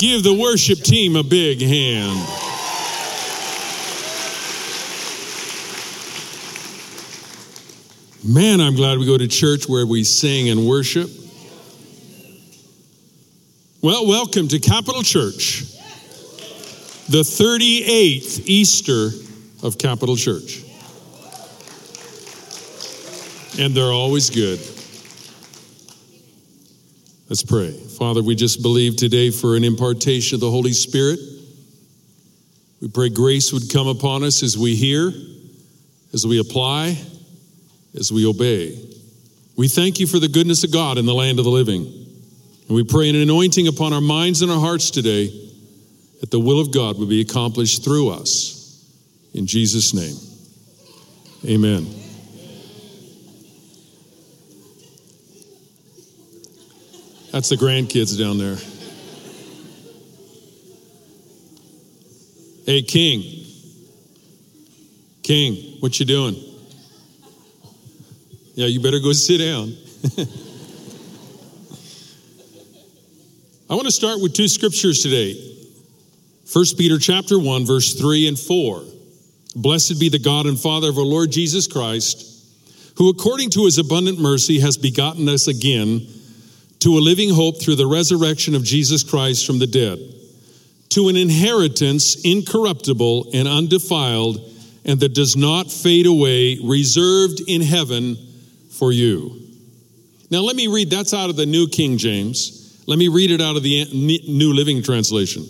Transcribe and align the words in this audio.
Give 0.00 0.22
the 0.22 0.32
worship 0.32 0.78
team 0.78 1.14
a 1.14 1.22
big 1.22 1.60
hand. 1.60 2.18
Man, 8.24 8.62
I'm 8.62 8.76
glad 8.76 8.96
we 8.96 9.04
go 9.04 9.18
to 9.18 9.28
church 9.28 9.68
where 9.68 9.84
we 9.84 10.04
sing 10.04 10.48
and 10.48 10.66
worship. 10.66 11.10
Well, 13.82 14.06
welcome 14.06 14.48
to 14.48 14.58
Capital 14.58 15.02
Church, 15.02 15.64
the 17.10 17.20
38th 17.20 18.46
Easter 18.46 19.10
of 19.62 19.76
Capital 19.76 20.16
Church. 20.16 20.62
And 23.58 23.74
they're 23.74 23.92
always 23.92 24.30
good. 24.30 24.60
Let's 27.30 27.44
pray. 27.44 27.70
Father, 27.70 28.24
we 28.24 28.34
just 28.34 28.60
believe 28.60 28.96
today 28.96 29.30
for 29.30 29.54
an 29.54 29.62
impartation 29.62 30.34
of 30.34 30.40
the 30.40 30.50
Holy 30.50 30.72
Spirit. 30.72 31.20
We 32.82 32.88
pray 32.88 33.08
grace 33.08 33.52
would 33.52 33.72
come 33.72 33.86
upon 33.86 34.24
us 34.24 34.42
as 34.42 34.58
we 34.58 34.74
hear, 34.74 35.12
as 36.12 36.26
we 36.26 36.40
apply, 36.40 36.98
as 37.96 38.10
we 38.10 38.26
obey. 38.26 38.76
We 39.56 39.68
thank 39.68 40.00
you 40.00 40.08
for 40.08 40.18
the 40.18 40.26
goodness 40.26 40.64
of 40.64 40.72
God 40.72 40.98
in 40.98 41.06
the 41.06 41.14
land 41.14 41.38
of 41.38 41.44
the 41.44 41.52
living. 41.52 41.84
And 42.66 42.74
we 42.74 42.82
pray 42.82 43.08
an 43.08 43.14
anointing 43.14 43.68
upon 43.68 43.92
our 43.92 44.00
minds 44.00 44.42
and 44.42 44.50
our 44.50 44.58
hearts 44.58 44.90
today 44.90 45.28
that 46.18 46.32
the 46.32 46.40
will 46.40 46.60
of 46.60 46.72
God 46.72 46.98
would 46.98 47.08
be 47.08 47.20
accomplished 47.20 47.84
through 47.84 48.10
us. 48.10 48.84
In 49.34 49.46
Jesus' 49.46 49.94
name, 49.94 50.16
amen. 51.48 51.99
That's 57.32 57.48
the 57.48 57.56
grandkids 57.56 58.18
down 58.18 58.38
there. 58.38 58.56
Hey, 62.66 62.82
King. 62.82 63.46
King, 65.22 65.76
what 65.78 66.00
you 66.00 66.06
doing? 66.06 66.34
Yeah, 68.54 68.66
you 68.66 68.80
better 68.80 68.98
go 68.98 69.12
sit 69.12 69.38
down. 69.38 69.76
I 73.68 73.74
want 73.74 73.86
to 73.86 73.92
start 73.92 74.20
with 74.20 74.34
two 74.34 74.48
scriptures 74.48 75.00
today. 75.00 75.34
1 76.52 76.64
Peter 76.76 76.98
chapter 76.98 77.38
1 77.38 77.64
verse 77.64 77.94
3 77.94 78.26
and 78.26 78.38
4. 78.38 78.82
Blessed 79.54 80.00
be 80.00 80.08
the 80.08 80.18
God 80.18 80.46
and 80.46 80.58
Father 80.58 80.88
of 80.88 80.98
our 80.98 81.04
Lord 81.04 81.30
Jesus 81.30 81.68
Christ, 81.68 82.26
who 82.96 83.08
according 83.08 83.50
to 83.50 83.66
his 83.66 83.78
abundant 83.78 84.18
mercy 84.18 84.58
has 84.58 84.76
begotten 84.76 85.28
us 85.28 85.46
again 85.46 86.08
to 86.80 86.98
a 86.98 87.00
living 87.00 87.30
hope 87.30 87.60
through 87.60 87.76
the 87.76 87.86
resurrection 87.86 88.54
of 88.54 88.64
Jesus 88.64 89.02
Christ 89.02 89.46
from 89.46 89.58
the 89.58 89.66
dead, 89.66 89.98
to 90.90 91.08
an 91.08 91.16
inheritance 91.16 92.16
incorruptible 92.24 93.30
and 93.32 93.46
undefiled 93.46 94.50
and 94.84 94.98
that 95.00 95.14
does 95.14 95.36
not 95.36 95.70
fade 95.70 96.06
away, 96.06 96.58
reserved 96.62 97.40
in 97.46 97.60
heaven 97.60 98.16
for 98.70 98.92
you. 98.92 99.36
Now 100.30 100.40
let 100.40 100.56
me 100.56 100.68
read 100.68 100.90
that's 100.90 101.12
out 101.12 101.30
of 101.30 101.36
the 101.36 101.46
New 101.46 101.68
King 101.68 101.98
James. 101.98 102.82
Let 102.86 102.98
me 102.98 103.08
read 103.08 103.30
it 103.30 103.40
out 103.40 103.56
of 103.56 103.62
the 103.62 103.86
New 103.92 104.54
Living 104.54 104.82
Translation. 104.82 105.46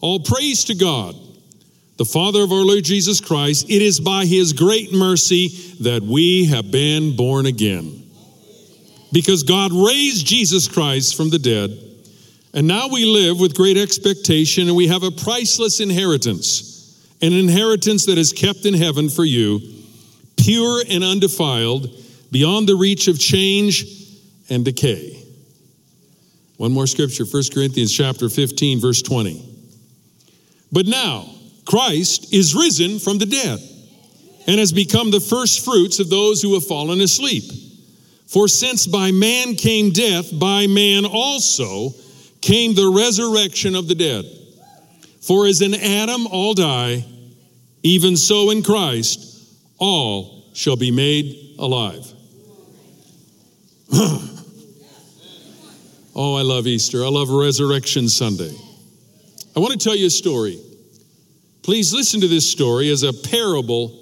All 0.00 0.20
praise 0.20 0.64
to 0.64 0.74
God, 0.74 1.16
the 1.96 2.04
Father 2.04 2.42
of 2.42 2.52
our 2.52 2.64
Lord 2.64 2.84
Jesus 2.84 3.20
Christ. 3.20 3.70
It 3.70 3.80
is 3.80 4.00
by 4.00 4.26
his 4.26 4.52
great 4.52 4.92
mercy 4.92 5.48
that 5.80 6.02
we 6.02 6.46
have 6.46 6.70
been 6.70 7.16
born 7.16 7.46
again. 7.46 8.03
Because 9.14 9.44
God 9.44 9.70
raised 9.72 10.26
Jesus 10.26 10.66
Christ 10.66 11.16
from 11.16 11.30
the 11.30 11.38
dead, 11.38 11.70
and 12.52 12.66
now 12.66 12.88
we 12.88 13.04
live 13.04 13.38
with 13.38 13.54
great 13.54 13.76
expectation, 13.76 14.66
and 14.66 14.76
we 14.76 14.88
have 14.88 15.04
a 15.04 15.12
priceless 15.12 15.78
inheritance, 15.78 17.16
an 17.22 17.32
inheritance 17.32 18.06
that 18.06 18.18
is 18.18 18.32
kept 18.32 18.66
in 18.66 18.74
heaven 18.74 19.08
for 19.08 19.24
you, 19.24 19.60
pure 20.36 20.82
and 20.90 21.04
undefiled, 21.04 21.88
beyond 22.32 22.68
the 22.68 22.74
reach 22.74 23.06
of 23.06 23.20
change 23.20 23.84
and 24.50 24.64
decay. 24.64 25.22
One 26.56 26.72
more 26.72 26.88
scripture, 26.88 27.24
1 27.24 27.42
Corinthians 27.54 27.96
chapter 27.96 28.28
15 28.28 28.80
verse 28.80 29.00
20. 29.00 29.40
But 30.72 30.86
now 30.86 31.28
Christ 31.64 32.32
is 32.34 32.52
risen 32.56 32.98
from 32.98 33.18
the 33.18 33.26
dead 33.26 33.60
and 34.48 34.58
has 34.58 34.72
become 34.72 35.12
the 35.12 35.20
first 35.20 35.64
fruits 35.64 36.00
of 36.00 36.10
those 36.10 36.42
who 36.42 36.54
have 36.54 36.66
fallen 36.66 37.00
asleep. 37.00 37.44
For 38.26 38.48
since 38.48 38.86
by 38.86 39.10
man 39.10 39.54
came 39.54 39.90
death, 39.90 40.36
by 40.38 40.66
man 40.66 41.04
also 41.04 41.90
came 42.40 42.74
the 42.74 42.92
resurrection 42.94 43.74
of 43.74 43.88
the 43.88 43.94
dead. 43.94 44.24
For 45.20 45.46
as 45.46 45.62
in 45.62 45.74
Adam 45.74 46.26
all 46.26 46.54
die, 46.54 47.04
even 47.82 48.16
so 48.16 48.50
in 48.50 48.62
Christ 48.62 49.48
all 49.78 50.44
shall 50.54 50.76
be 50.76 50.90
made 50.90 51.56
alive. 51.58 52.04
Oh, 56.16 56.36
I 56.36 56.42
love 56.42 56.68
Easter. 56.68 57.04
I 57.04 57.08
love 57.08 57.28
Resurrection 57.28 58.08
Sunday. 58.08 58.54
I 59.56 59.60
want 59.60 59.72
to 59.72 59.78
tell 59.78 59.96
you 59.96 60.06
a 60.06 60.10
story. 60.10 60.60
Please 61.62 61.92
listen 61.92 62.20
to 62.20 62.28
this 62.28 62.48
story 62.48 62.88
as 62.90 63.02
a 63.02 63.12
parable 63.12 64.00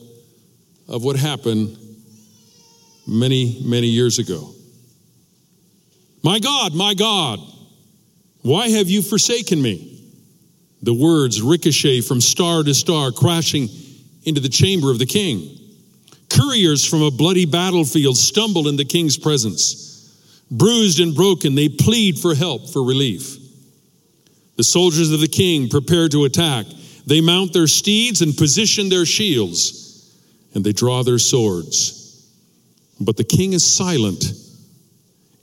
of 0.89 1.05
what 1.05 1.17
happened 1.17 1.79
many, 3.07 3.61
many 3.65 3.89
years 3.89 4.19
ago. 4.19 4.55
My 6.23 6.39
God, 6.39 6.75
my 6.75 6.95
God, 6.95 7.41
why 8.43 8.69
have 8.69 8.89
you 8.89 9.03
forsaken 9.03 9.61
me? 9.61 9.89
The 10.83 10.95
words 10.95 11.41
ricochet 11.41 12.01
from 12.01 12.21
star 12.21 12.63
to 12.63 12.75
star, 12.75 13.13
crashing 13.13 13.69
into 14.25 14.41
the 14.41 14.49
chamber 14.49 14.91
of 14.91 14.99
the 14.99 15.07
king. 15.07 15.59
Couriers 16.29 16.85
from 16.85 17.03
a 17.03 17.11
bloody 17.11 17.47
battlefield 17.47 18.17
stumble 18.17 18.69
in 18.69 18.77
the 18.77 18.85
king's 18.85 19.17
presence. 19.17 19.91
Bruised 20.51 21.01
and 21.01 21.15
broken, 21.15 21.55
they 21.55 21.69
plead 21.69 22.19
for 22.19 22.35
help, 22.35 22.69
for 22.69 22.85
relief. 22.85 23.37
The 24.57 24.65
soldiers 24.65 25.11
of 25.13 25.21
the 25.21 25.29
king 25.29 25.69
prepare 25.69 26.09
to 26.09 26.25
attack. 26.25 26.67
They 27.07 27.21
mount 27.21 27.53
their 27.53 27.67
steeds 27.67 28.23
and 28.23 28.37
position 28.37 28.89
their 28.89 29.07
shields, 29.07 30.15
and 30.55 30.65
they 30.65 30.73
draw 30.73 31.03
their 31.03 31.19
swords. 31.19 32.02
But 33.05 33.17
the 33.17 33.25
king 33.25 33.53
is 33.53 33.65
silent. 33.65 34.25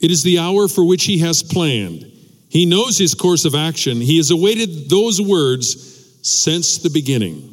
It 0.00 0.10
is 0.10 0.22
the 0.22 0.38
hour 0.38 0.68
for 0.68 0.84
which 0.84 1.04
he 1.04 1.18
has 1.18 1.42
planned. 1.42 2.06
He 2.48 2.66
knows 2.66 2.98
his 2.98 3.14
course 3.14 3.44
of 3.44 3.54
action. 3.54 4.00
He 4.00 4.16
has 4.16 4.30
awaited 4.30 4.90
those 4.90 5.20
words 5.20 6.18
since 6.22 6.78
the 6.78 6.90
beginning. 6.90 7.46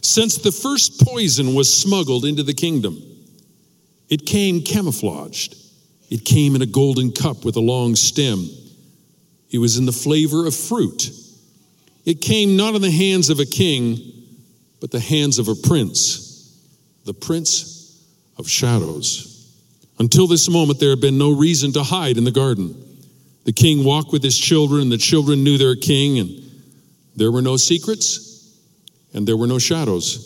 Since 0.00 0.38
the 0.38 0.52
first 0.52 1.00
poison 1.06 1.54
was 1.54 1.72
smuggled 1.72 2.24
into 2.24 2.42
the 2.42 2.54
kingdom, 2.54 3.02
it 4.08 4.26
came 4.26 4.62
camouflaged. 4.62 5.54
It 6.10 6.24
came 6.24 6.56
in 6.56 6.62
a 6.62 6.66
golden 6.66 7.12
cup 7.12 7.44
with 7.44 7.56
a 7.56 7.60
long 7.60 7.94
stem. 7.94 8.48
It 9.50 9.58
was 9.58 9.76
in 9.76 9.86
the 9.86 9.92
flavor 9.92 10.46
of 10.46 10.54
fruit. 10.54 11.10
It 12.04 12.22
came 12.22 12.56
not 12.56 12.74
in 12.74 12.82
the 12.82 12.90
hands 12.90 13.28
of 13.28 13.38
a 13.38 13.44
king, 13.44 13.98
but 14.80 14.90
the 14.90 15.00
hands 15.00 15.38
of 15.38 15.48
a 15.48 15.54
prince, 15.54 16.58
the 17.04 17.12
prince 17.12 17.77
of 18.38 18.48
shadows. 18.48 19.34
Until 19.98 20.26
this 20.26 20.48
moment, 20.48 20.78
there 20.78 20.90
had 20.90 21.00
been 21.00 21.18
no 21.18 21.36
reason 21.36 21.72
to 21.72 21.82
hide 21.82 22.16
in 22.16 22.24
the 22.24 22.30
garden. 22.30 22.74
The 23.44 23.52
king 23.52 23.84
walked 23.84 24.12
with 24.12 24.22
his 24.22 24.38
children, 24.38 24.82
and 24.82 24.92
the 24.92 24.98
children 24.98 25.42
knew 25.42 25.58
their 25.58 25.76
king, 25.76 26.18
and 26.18 26.30
there 27.16 27.32
were 27.32 27.42
no 27.42 27.56
secrets, 27.56 28.56
and 29.12 29.26
there 29.26 29.36
were 29.36 29.46
no 29.46 29.58
shadows. 29.58 30.24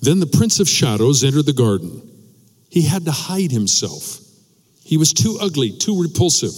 Then 0.00 0.20
the 0.20 0.26
prince 0.26 0.58
of 0.60 0.68
shadows 0.68 1.22
entered 1.22 1.46
the 1.46 1.52
garden. 1.52 2.02
He 2.70 2.82
had 2.82 3.04
to 3.04 3.12
hide 3.12 3.52
himself 3.52 4.22
he 4.92 4.98
was 4.98 5.14
too 5.14 5.38
ugly, 5.40 5.70
too 5.70 6.02
repulsive. 6.02 6.52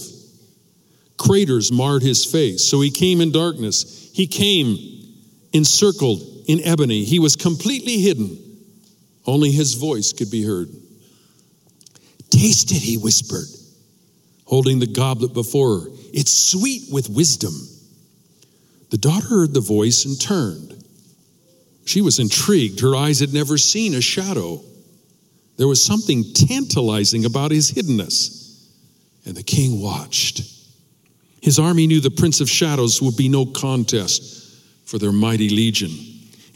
Craters 1.17 1.71
marred 1.71 2.01
his 2.01 2.25
face, 2.25 2.65
so 2.65 2.81
he 2.81 2.91
came 2.91 3.21
in 3.21 3.31
darkness. 3.31 4.11
He 4.13 4.27
came 4.27 4.77
encircled 5.53 6.21
in 6.47 6.61
ebony. 6.61 7.05
He 7.05 7.19
was 7.19 7.37
completely 7.37 7.99
hidden. 7.99 8.37
Only 9.25 9.51
his 9.51 9.73
voice 9.73 10.13
could 10.13 10.29
be 10.29 10.43
heard. 10.43 10.69
Taste 12.29 12.71
it, 12.71 12.81
he 12.81 12.97
whispered. 12.97 13.47
holding 14.45 14.79
the 14.79 14.87
goblet 14.87 15.33
before 15.33 15.79
her. 15.79 15.87
It's 16.13 16.31
sweet 16.31 16.83
with 16.91 17.09
wisdom. 17.09 17.53
The 18.91 18.97
daughter 18.97 19.27
heard 19.27 19.53
the 19.53 19.59
voice 19.59 20.05
and 20.05 20.19
turned. 20.21 20.83
She 21.85 22.01
was 22.01 22.19
intrigued. 22.19 22.79
Her 22.79 22.95
eyes 22.95 23.19
had 23.19 23.33
never 23.33 23.57
seen 23.57 23.93
a 23.95 24.01
shadow. 24.01 24.61
There 25.57 25.67
was 25.67 25.83
something 25.83 26.23
tantalizing 26.33 27.25
about 27.25 27.51
his 27.51 27.71
hiddenness. 27.71 28.69
And 29.25 29.35
the 29.35 29.43
king 29.43 29.81
watched. 29.81 30.43
His 31.41 31.57
army 31.59 31.87
knew 31.87 31.99
the 31.99 32.11
prince 32.11 32.41
of 32.41 32.49
shadows 32.49 33.01
would 33.01 33.17
be 33.17 33.29
no 33.29 33.45
contest 33.45 34.55
for 34.85 34.99
their 34.99 35.11
mighty 35.11 35.49
legion, 35.49 35.91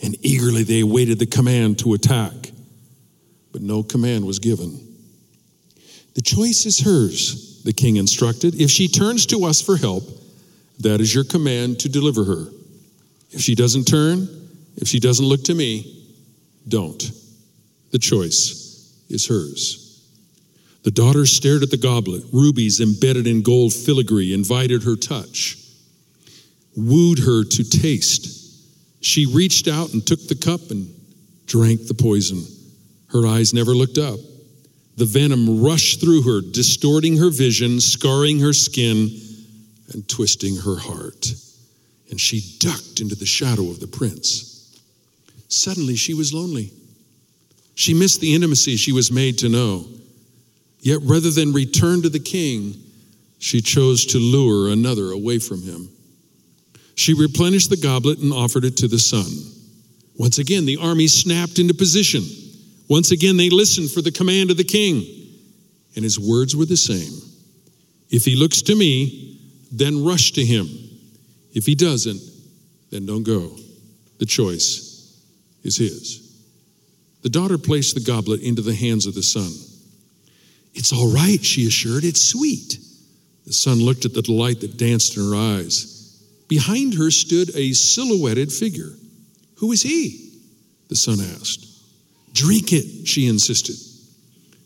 and 0.04 0.15
eagerly 0.24 0.63
they 0.63 0.81
awaited 0.81 1.18
the 1.19 1.25
command 1.25 1.80
to 1.80 1.94
attack. 1.94 2.51
But 3.51 3.62
no 3.62 3.84
command 3.84 4.25
was 4.25 4.40
given. 4.40 4.80
The 6.16 6.22
choice 6.22 6.66
is 6.66 6.80
hers, 6.80 7.62
the 7.63 7.74
king 7.74 7.96
instructed. 7.96 8.60
If 8.60 8.69
she 8.69 8.88
turns 8.88 9.25
to 9.28 9.46
us 9.46 9.62
for 9.62 9.78
help, 9.78 10.04
that 10.80 11.01
is 11.01 11.13
your 11.13 11.24
command 11.24 11.80
to 11.80 11.90
deliver 11.90 12.24
her. 12.25 12.48
If 13.31 13.42
she 13.42 13.56
doesn't 13.56 13.86
turn, 13.86 14.28
if 14.75 14.88
she 14.88 15.00
doesn't 15.00 15.25
look 15.25 15.44
to 15.46 15.54
me, 15.54 16.07
don't. 16.68 17.12
The 17.92 18.00
choice 18.00 18.94
is 19.10 19.28
hers. 19.28 19.86
The 20.84 20.92
daughter 20.92 21.25
stared 21.25 21.63
at 21.63 21.72
the 21.72 21.78
goblet, 21.78 22.24
rubies 22.31 22.80
embedded 22.80 23.28
in 23.28 23.42
gold 23.42 23.74
filigree, 23.74 24.34
invited 24.34 24.84
her 24.84 24.96
touch, 24.96 25.57
wooed 26.75 27.19
her 27.19 27.44
to 27.44 27.63
taste. 27.63 28.38
She 29.01 29.25
reached 29.25 29.68
out 29.68 29.94
and 29.94 30.06
took 30.06 30.28
the 30.28 30.36
cup 30.36 30.72
and 30.72 30.94
drank 31.46 31.88
the 31.88 31.94
poison. 31.94 32.44
Her 33.12 33.26
eyes 33.26 33.54
never 33.54 33.74
looked 33.74 33.98
up. 33.98 34.20
The 34.98 35.06
venom 35.06 35.64
rushed 35.64 36.02
through 36.02 36.24
her, 36.24 36.42
distorting 36.42 37.18
her 37.18 37.30
vision, 37.30 37.80
scarring 37.80 38.40
her 38.40 38.54
skin, 38.54 39.10
and 39.94 40.08
twisting 40.08 40.58
her 40.58 40.76
heart. 40.76 41.34
And 42.10 42.20
she 42.20 42.42
ducked 42.60 43.00
into 43.00 43.16
the 43.16 43.26
shadow 43.26 43.70
of 43.70 43.80
the 43.80 43.88
prince. 43.88 44.78
Suddenly, 45.48 45.96
she 45.96 46.14
was 46.14 46.34
lonely. 46.34 46.72
She 47.76 47.94
missed 47.94 48.20
the 48.20 48.36
intimacy 48.36 48.76
she 48.76 48.92
was 48.92 49.12
made 49.12 49.38
to 49.40 49.50
know. 49.50 49.86
Yet 50.82 51.00
rather 51.04 51.32
than 51.32 51.54
return 51.54 52.02
to 52.02 52.10
the 52.10 52.20
king, 52.20 52.76
she 53.40 53.62
chose 53.62 54.06
to 54.08 54.18
lure 54.18 54.72
another 54.72 55.12
away 55.12 55.40
from 55.40 55.62
him. 55.62 55.90
She 56.96 57.14
replenished 57.14 57.70
the 57.70 57.78
goblet 57.78 58.20
and 58.20 58.34
offered 58.34 58.66
it 58.66 58.76
to 58.78 58.88
the 58.90 59.00
son. 59.00 59.32
Once 60.18 60.38
again, 60.38 60.66
the 60.66 60.78
army 60.78 61.08
snapped 61.08 61.58
into 61.58 61.74
position. 61.74 62.24
Once 62.89 63.12
again, 63.12 63.38
they 63.38 63.50
listened 63.50 63.91
for 63.91 64.01
the 64.01 64.12
command 64.12 64.51
of 64.51 64.57
the 64.57 64.63
king. 64.63 65.06
And 65.95 66.03
his 66.03 66.19
words 66.19 66.56
were 66.56 66.65
the 66.65 66.77
same 66.77 67.13
If 68.09 68.25
he 68.25 68.36
looks 68.36 68.62
to 68.63 68.75
me, 68.75 69.39
then 69.71 70.03
rush 70.03 70.31
to 70.33 70.45
him. 70.45 70.68
If 71.53 71.65
he 71.65 71.75
doesn't, 71.75 72.21
then 72.91 73.06
don't 73.06 73.24
go. 73.24 73.56
The 74.18 74.25
choice 74.25 75.15
is 75.63 75.77
his. 75.77 76.25
The 77.21 77.30
daughter 77.30 77.57
placed 77.57 77.95
the 77.95 78.01
goblet 78.01 78.41
into 78.41 78.62
the 78.62 78.74
hands 78.74 79.06
of 79.06 79.13
the 79.13 79.24
son. 79.24 79.51
It's 80.74 80.94
all 80.94 81.12
right, 81.12 81.44
she 81.44 81.68
assured. 81.68 82.03
It's 82.03 82.24
sweet. 82.24 82.77
The 83.45 83.53
son 83.53 83.80
looked 83.80 84.06
at 84.06 84.13
the 84.13 84.21
delight 84.21 84.62
that 84.62 84.77
danced 84.77 85.18
in 85.18 85.30
her 85.30 85.36
eyes. 85.36 86.24
Behind 86.47 86.95
her 86.95 87.12
stood 87.12 87.56
a 87.56 87.74
silhouetted 87.74 88.51
figure. 88.51 88.94
Who 89.57 89.71
is 89.71 89.81
he? 89.81 90.31
The 90.88 90.95
son 90.95 91.19
asked. 91.19 91.69
Drink 92.34 92.74
it, 92.74 93.08
she 93.08 93.28
insisted. 93.28 93.76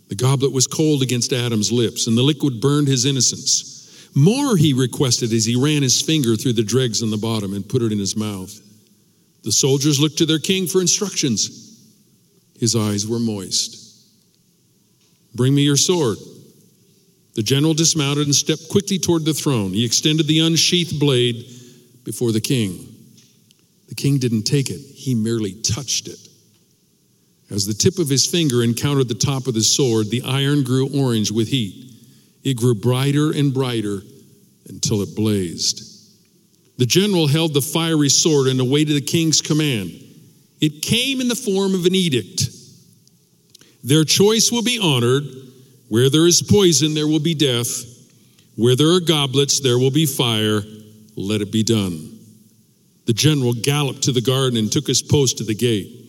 The 0.09 0.15
goblet 0.15 0.51
was 0.51 0.67
cold 0.67 1.01
against 1.01 1.33
Adam's 1.33 1.71
lips, 1.71 2.07
and 2.07 2.17
the 2.17 2.21
liquid 2.21 2.61
burned 2.61 2.87
his 2.87 3.05
innocence. 3.05 4.09
More, 4.15 4.55
he 4.57 4.73
requested 4.73 5.33
as 5.33 5.45
he 5.45 5.55
ran 5.55 5.81
his 5.81 6.01
finger 6.01 6.35
through 6.35 6.53
the 6.53 6.63
dregs 6.63 7.01
on 7.01 7.09
the 7.09 7.17
bottom 7.17 7.53
and 7.53 7.67
put 7.67 7.81
it 7.81 7.91
in 7.91 7.97
his 7.97 8.15
mouth. 8.15 8.59
The 9.43 9.51
soldiers 9.51 9.99
looked 9.99 10.19
to 10.19 10.25
their 10.25 10.39
king 10.39 10.67
for 10.67 10.81
instructions. 10.81 11.81
His 12.59 12.75
eyes 12.75 13.07
were 13.07 13.19
moist. 13.19 13.79
Bring 15.35 15.55
me 15.55 15.63
your 15.63 15.77
sword. 15.77 16.17
The 17.33 17.41
general 17.41 17.73
dismounted 17.73 18.27
and 18.27 18.35
stepped 18.35 18.69
quickly 18.69 18.99
toward 18.99 19.25
the 19.25 19.33
throne. 19.33 19.71
He 19.71 19.83
extended 19.83 20.27
the 20.27 20.39
unsheathed 20.39 20.99
blade 20.99 21.45
before 22.03 22.31
the 22.31 22.41
king. 22.41 22.87
The 23.89 23.95
king 23.95 24.19
didn't 24.19 24.43
take 24.43 24.69
it, 24.69 24.79
he 24.79 25.15
merely 25.15 25.53
touched 25.53 26.07
it. 26.07 26.19
As 27.49 27.65
the 27.65 27.73
tip 27.73 27.99
of 27.99 28.09
his 28.09 28.25
finger 28.25 28.63
encountered 28.63 29.07
the 29.07 29.13
top 29.13 29.47
of 29.47 29.53
the 29.53 29.61
sword, 29.61 30.09
the 30.09 30.23
iron 30.23 30.63
grew 30.63 30.89
orange 30.89 31.31
with 31.31 31.47
heat. 31.47 31.91
It 32.43 32.55
grew 32.55 32.75
brighter 32.75 33.31
and 33.31 33.53
brighter 33.53 34.01
until 34.67 35.01
it 35.01 35.15
blazed. 35.15 35.89
The 36.77 36.85
general 36.85 37.27
held 37.27 37.53
the 37.53 37.61
fiery 37.61 38.09
sword 38.09 38.47
and 38.47 38.59
awaited 38.59 38.95
the 38.95 39.01
king's 39.01 39.41
command. 39.41 39.91
It 40.59 40.81
came 40.81 41.21
in 41.21 41.27
the 41.27 41.35
form 41.35 41.75
of 41.75 41.85
an 41.85 41.93
edict 41.93 42.49
their 43.83 44.05
choice 44.05 44.51
will 44.51 44.63
be 44.63 44.79
honored. 44.79 45.23
Where 45.89 46.09
there 46.09 46.25
is 46.25 46.41
poison, 46.41 46.93
there 46.93 47.07
will 47.07 47.19
be 47.19 47.35
death. 47.35 47.67
Where 48.55 48.75
there 48.75 48.93
are 48.93 48.99
goblets, 48.99 49.59
there 49.59 49.77
will 49.77 49.91
be 49.91 50.05
fire. 50.05 50.61
Let 51.15 51.41
it 51.41 51.51
be 51.51 51.63
done. 51.63 52.17
The 53.05 53.13
general 53.13 53.53
galloped 53.53 54.03
to 54.03 54.11
the 54.11 54.21
garden 54.21 54.57
and 54.57 54.71
took 54.71 54.87
his 54.87 55.01
post 55.01 55.41
at 55.41 55.47
the 55.47 55.53
gate. 55.53 55.99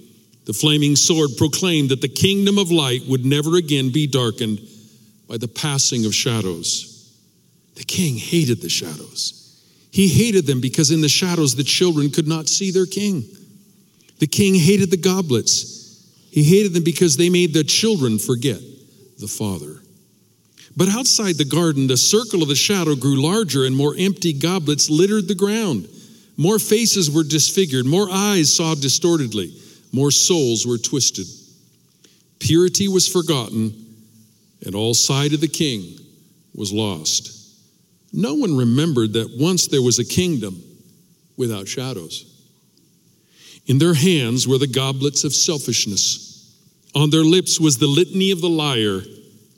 The 0.45 0.53
flaming 0.53 0.97
sword 0.97 1.31
proclaimed 1.39 1.89
that 1.89 2.01
the 2.01 2.09
kingdom 2.09 2.59
of 2.59 2.71
light 2.71 3.07
would 3.07 3.25
never 3.25 3.57
again 3.57 3.91
be 3.91 4.07
darkened 4.07 4.61
by 5.27 5.39
the 5.39 5.49
passing 5.49 6.05
of 6.05 6.15
shadows. 6.15 6.91
The 7.77 7.85
king 7.85 8.17
hated 8.17 8.61
the 8.61 8.69
shadows. 8.69 9.41
He 9.91 10.09
hated 10.09 10.47
them 10.47 10.61
because 10.61 10.91
in 10.91 11.01
the 11.01 11.09
shadows 11.09 11.55
the 11.55 11.65
children 11.65 12.11
could 12.11 12.29
not 12.29 12.49
see 12.49 12.71
their 12.71 12.87
king. 12.87 13.25
The 14.19 14.27
king 14.27 14.55
hated 14.55 14.91
the 14.91 14.97
goblets. 14.97 16.05
He 16.31 16.45
hated 16.45 16.75
them 16.75 16.85
because 16.85 17.17
they 17.17 17.31
made 17.31 17.55
the 17.55 17.65
children 17.65 18.19
forget 18.19 18.61
the 19.19 19.29
Father. 19.29 19.81
But 20.77 20.89
outside 20.89 21.37
the 21.37 21.45
garden, 21.45 21.87
the 21.87 21.97
circle 21.97 22.43
of 22.43 22.49
the 22.49 22.57
shadow 22.57 22.97
grew 22.97 23.23
larger, 23.23 23.65
and 23.65 23.77
more 23.77 23.95
empty 23.97 24.33
goblets 24.33 24.91
littered 24.91 25.29
the 25.29 25.35
ground. 25.35 25.89
More 26.37 26.59
faces 26.59 27.11
were 27.11 27.23
disfigured, 27.23 27.87
more 27.87 28.09
eyes 28.11 28.53
saw 28.53 28.75
distortedly, 28.75 29.55
more 29.95 30.11
souls 30.11 30.67
were 30.67 30.77
twisted. 30.77 31.27
Purity 32.41 32.89
was 32.89 33.07
forgotten, 33.07 33.73
and 34.67 34.75
all 34.75 34.93
sight 34.93 35.33
of 35.33 35.41
the 35.41 35.49
king 35.49 35.97
was 36.53 36.73
lost. 36.73 37.31
No 38.13 38.35
one 38.35 38.57
remembered 38.57 39.13
that 39.13 39.37
once 39.39 39.69
there 39.69 39.83
was 39.83 40.01
a 40.01 40.05
kingdom 40.05 40.61
without 41.37 41.69
shadows. 41.69 42.31
In 43.67 43.79
their 43.79 43.95
hands 43.95 44.49
were 44.49 44.59
the 44.59 44.67
goblets 44.67 45.23
of 45.23 45.33
selfishness. 45.33 46.53
On 46.97 47.11
their 47.11 47.23
lips 47.23 47.61
was 47.61 47.79
the 47.79 47.87
litany 47.87 48.33
of 48.33 48.41
the 48.41 48.49
liar. 48.49 49.01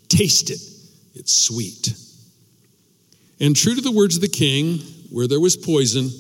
Taste 0.08 0.50
it, 0.50 0.61
it's 1.14 1.34
sweet. 1.34 1.94
And 3.40 3.56
true 3.56 3.75
to 3.75 3.80
the 3.80 3.90
words 3.90 4.16
of 4.16 4.22
the 4.22 4.28
king, 4.28 4.80
where 5.11 5.26
there 5.26 5.40
was 5.40 5.56
poison, 5.56 6.11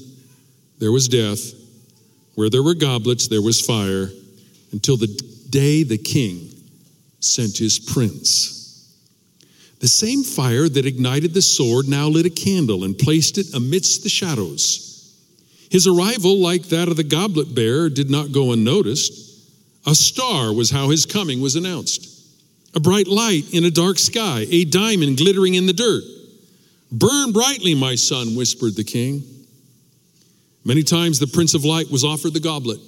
there 0.78 0.92
was 0.92 1.06
death. 1.06 1.65
Where 2.36 2.48
there 2.50 2.62
were 2.62 2.74
goblets, 2.74 3.26
there 3.26 3.42
was 3.42 3.60
fire, 3.60 4.10
until 4.70 4.96
the 4.96 5.08
day 5.50 5.82
the 5.82 5.98
king 5.98 6.50
sent 7.18 7.56
his 7.56 7.78
prince. 7.78 8.56
The 9.80 9.88
same 9.88 10.22
fire 10.22 10.68
that 10.68 10.86
ignited 10.86 11.34
the 11.34 11.42
sword 11.42 11.88
now 11.88 12.08
lit 12.08 12.26
a 12.26 12.30
candle 12.30 12.84
and 12.84 12.96
placed 12.96 13.38
it 13.38 13.54
amidst 13.54 14.02
the 14.02 14.08
shadows. 14.08 14.86
His 15.70 15.86
arrival, 15.86 16.38
like 16.38 16.64
that 16.64 16.88
of 16.88 16.96
the 16.96 17.04
goblet 17.04 17.54
bearer, 17.54 17.88
did 17.88 18.10
not 18.10 18.32
go 18.32 18.52
unnoticed. 18.52 19.12
A 19.86 19.94
star 19.94 20.52
was 20.52 20.70
how 20.70 20.90
his 20.90 21.06
coming 21.06 21.40
was 21.40 21.56
announced. 21.56 22.12
A 22.74 22.80
bright 22.80 23.08
light 23.08 23.52
in 23.54 23.64
a 23.64 23.70
dark 23.70 23.98
sky, 23.98 24.46
a 24.50 24.66
diamond 24.66 25.16
glittering 25.16 25.54
in 25.54 25.64
the 25.64 25.72
dirt. 25.72 26.04
Burn 26.92 27.32
brightly, 27.32 27.74
my 27.74 27.94
son, 27.94 28.36
whispered 28.36 28.76
the 28.76 28.84
king. 28.84 29.22
Many 30.66 30.82
times 30.82 31.20
the 31.20 31.28
Prince 31.28 31.54
of 31.54 31.64
Light 31.64 31.92
was 31.92 32.02
offered 32.02 32.34
the 32.34 32.40
goblet. 32.40 32.80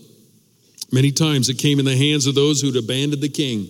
Many 0.91 1.13
times 1.13 1.49
it 1.49 1.59
came 1.59 1.79
in 1.79 1.85
the 1.85 1.97
hands 1.97 2.27
of 2.27 2.35
those 2.35 2.61
who'd 2.61 2.75
abandoned 2.75 3.23
the 3.23 3.29
king. 3.29 3.69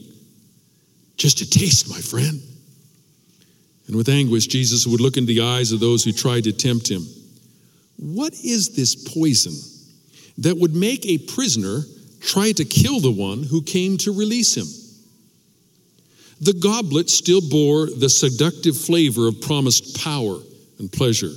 Just 1.19 1.43
a 1.43 1.51
taste, 1.51 1.91
my 1.91 2.01
friend. 2.01 2.41
And 3.87 3.95
with 3.95 4.09
anguish, 4.09 4.47
Jesus 4.47 4.87
would 4.87 5.03
look 5.03 5.19
into 5.19 5.35
the 5.35 5.43
eyes 5.43 5.73
of 5.73 5.81
those 5.81 6.05
who 6.05 6.13
tried 6.13 6.45
to 6.45 6.55
tempt 6.55 6.89
him. 6.91 7.03
What 7.99 8.33
is 8.33 8.75
this 8.75 8.95
poison 8.95 9.53
that 10.39 10.57
would 10.57 10.75
make 10.75 11.05
a 11.05 11.19
prisoner 11.19 11.83
try 12.21 12.53
to 12.53 12.65
kill 12.65 13.01
the 13.01 13.11
one 13.11 13.43
who 13.43 13.61
came 13.61 13.99
to 13.99 14.17
release 14.17 14.57
him? 14.57 14.69
The 16.41 16.55
goblet 16.55 17.11
still 17.11 17.43
bore 17.47 17.89
the 17.91 18.09
seductive 18.09 18.79
flavor 18.79 19.29
of 19.29 19.43
promised 19.43 20.03
power 20.03 20.39
and 20.79 20.91
pleasure. 20.91 21.33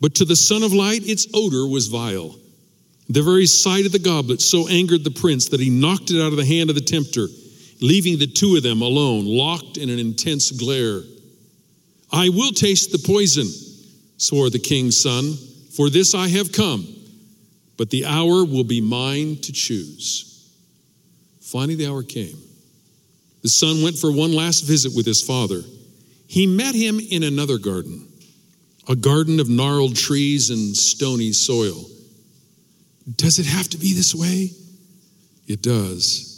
But 0.00 0.14
to 0.16 0.24
the 0.24 0.36
Son 0.36 0.62
of 0.62 0.72
Light, 0.72 1.06
its 1.06 1.26
odor 1.32 1.66
was 1.66 1.86
vile. 1.86 2.36
The 3.08 3.22
very 3.22 3.46
sight 3.46 3.86
of 3.86 3.92
the 3.92 3.98
goblet 3.98 4.40
so 4.40 4.68
angered 4.68 5.04
the 5.04 5.10
prince 5.10 5.48
that 5.50 5.60
he 5.60 5.70
knocked 5.70 6.10
it 6.10 6.20
out 6.20 6.32
of 6.32 6.36
the 6.36 6.44
hand 6.44 6.70
of 6.70 6.76
the 6.76 6.82
tempter, 6.82 7.28
leaving 7.80 8.18
the 8.18 8.26
two 8.26 8.56
of 8.56 8.62
them 8.62 8.82
alone, 8.82 9.24
locked 9.26 9.76
in 9.76 9.90
an 9.90 9.98
intense 9.98 10.50
glare. 10.50 11.02
I 12.12 12.28
will 12.28 12.52
taste 12.52 12.92
the 12.92 12.98
poison, 12.98 13.46
swore 14.18 14.50
the 14.50 14.58
king's 14.58 15.00
son. 15.00 15.34
For 15.76 15.90
this 15.90 16.14
I 16.14 16.28
have 16.28 16.52
come, 16.52 16.86
but 17.76 17.90
the 17.90 18.06
hour 18.06 18.44
will 18.44 18.64
be 18.64 18.80
mine 18.80 19.36
to 19.42 19.52
choose. 19.52 20.50
Finally, 21.40 21.76
the 21.76 21.86
hour 21.86 22.02
came. 22.02 22.36
The 23.42 23.48
son 23.48 23.82
went 23.82 23.98
for 23.98 24.10
one 24.10 24.32
last 24.32 24.62
visit 24.62 24.92
with 24.96 25.06
his 25.06 25.22
father. 25.22 25.62
He 26.26 26.46
met 26.46 26.74
him 26.74 26.98
in 26.98 27.22
another 27.22 27.58
garden, 27.58 28.08
a 28.88 28.96
garden 28.96 29.40
of 29.40 29.48
gnarled 29.48 29.96
trees 29.96 30.50
and 30.50 30.76
stony 30.76 31.32
soil. 31.32 31.84
Does 33.16 33.38
it 33.38 33.46
have 33.46 33.68
to 33.68 33.78
be 33.78 33.92
this 33.92 34.14
way? 34.14 34.50
It 35.46 35.62
does. 35.62 36.32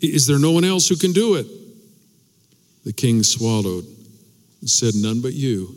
Is 0.00 0.26
there 0.26 0.38
no 0.38 0.50
one 0.50 0.64
else 0.64 0.88
who 0.88 0.96
can 0.96 1.12
do 1.12 1.34
it? 1.34 1.46
The 2.84 2.92
king 2.92 3.22
swallowed 3.22 3.84
and 4.60 4.68
said, 4.68 4.94
None 4.94 5.20
but 5.20 5.32
you. 5.32 5.76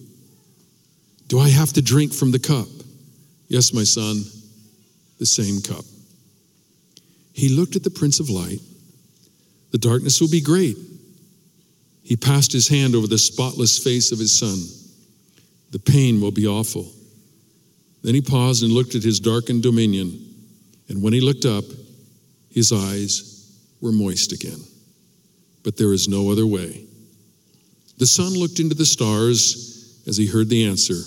Do 1.27 1.39
I 1.39 1.50
have 1.50 1.74
to 1.74 1.82
drink 1.82 2.13
from 2.13 2.32
the 2.32 2.39
cup? 2.39 2.67
Yes, 3.48 3.74
my 3.74 3.84
son, 3.84 4.24
the 5.20 5.25
same 5.25 5.62
cup. 5.62 5.86
He 7.34 7.50
looked 7.50 7.75
at 7.75 7.84
the 7.84 7.89
Prince 7.89 8.20
of 8.20 8.29
Light. 8.29 8.60
The 9.72 9.77
darkness 9.77 10.22
will 10.22 10.29
be 10.29 10.41
great. 10.41 10.77
He 12.03 12.15
passed 12.15 12.51
his 12.51 12.67
hand 12.67 12.96
over 12.96 13.08
the 13.08 13.17
spotless 13.17 13.84
face 13.84 14.12
of 14.12 14.20
his 14.20 14.38
son. 14.38 14.60
The 15.72 15.80
pain 15.80 16.22
will 16.22 16.32
be 16.32 16.48
awful. 16.48 16.92
Then 18.04 18.16
he 18.16 18.22
paused 18.22 18.64
and 18.64 18.72
looked 18.72 18.96
at 18.96 19.04
his 19.04 19.20
darkened 19.20 19.64
dominion. 19.64 20.22
And 20.90 21.02
when 21.02 21.14
he 21.14 21.22
looked 21.22 21.46
up, 21.46 21.66
his 22.52 22.72
eyes 22.72 23.52
were 23.82 23.92
moist 23.92 24.32
again. 24.32 24.60
But 25.64 25.78
there 25.78 25.92
is 25.94 26.08
no 26.08 26.32
other 26.32 26.46
way. 26.46 26.86
The 27.98 28.06
son 28.06 28.34
looked 28.34 28.60
into 28.60 28.76
the 28.76 28.86
stars 28.86 30.02
as 30.08 30.18
he 30.18 30.28
heard 30.28 30.50
the 30.50 30.66
answer 30.66 31.02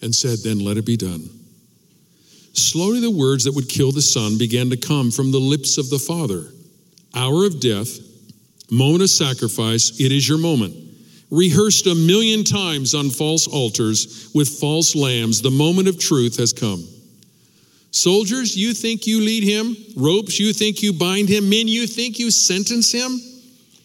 and 0.00 0.14
said, 0.14 0.38
Then 0.38 0.60
let 0.60 0.76
it 0.76 0.86
be 0.86 0.96
done. 0.96 1.28
Slowly, 2.54 3.00
the 3.00 3.10
words 3.10 3.44
that 3.44 3.54
would 3.54 3.68
kill 3.68 3.92
the 3.92 4.02
son 4.02 4.38
began 4.38 4.70
to 4.70 4.76
come 4.76 5.10
from 5.10 5.30
the 5.30 5.38
lips 5.38 5.78
of 5.78 5.90
the 5.90 5.98
father. 5.98 6.52
Hour 7.14 7.46
of 7.46 7.60
death, 7.60 7.98
moment 8.70 9.02
of 9.02 9.10
sacrifice, 9.10 10.00
it 10.00 10.12
is 10.12 10.28
your 10.28 10.38
moment. 10.38 10.74
Rehearsed 11.32 11.86
a 11.86 11.94
million 11.94 12.44
times 12.44 12.94
on 12.94 13.08
false 13.08 13.48
altars 13.48 14.30
with 14.34 14.50
false 14.50 14.94
lambs, 14.94 15.40
the 15.40 15.50
moment 15.50 15.88
of 15.88 15.98
truth 15.98 16.36
has 16.36 16.52
come. 16.52 16.86
Soldiers, 17.90 18.54
you 18.54 18.74
think 18.74 19.06
you 19.06 19.20
lead 19.20 19.42
him? 19.42 19.74
Ropes, 19.96 20.38
you 20.38 20.52
think 20.52 20.82
you 20.82 20.92
bind 20.92 21.30
him? 21.30 21.48
Men, 21.48 21.68
you 21.68 21.86
think 21.86 22.18
you 22.18 22.30
sentence 22.30 22.92
him? 22.92 23.18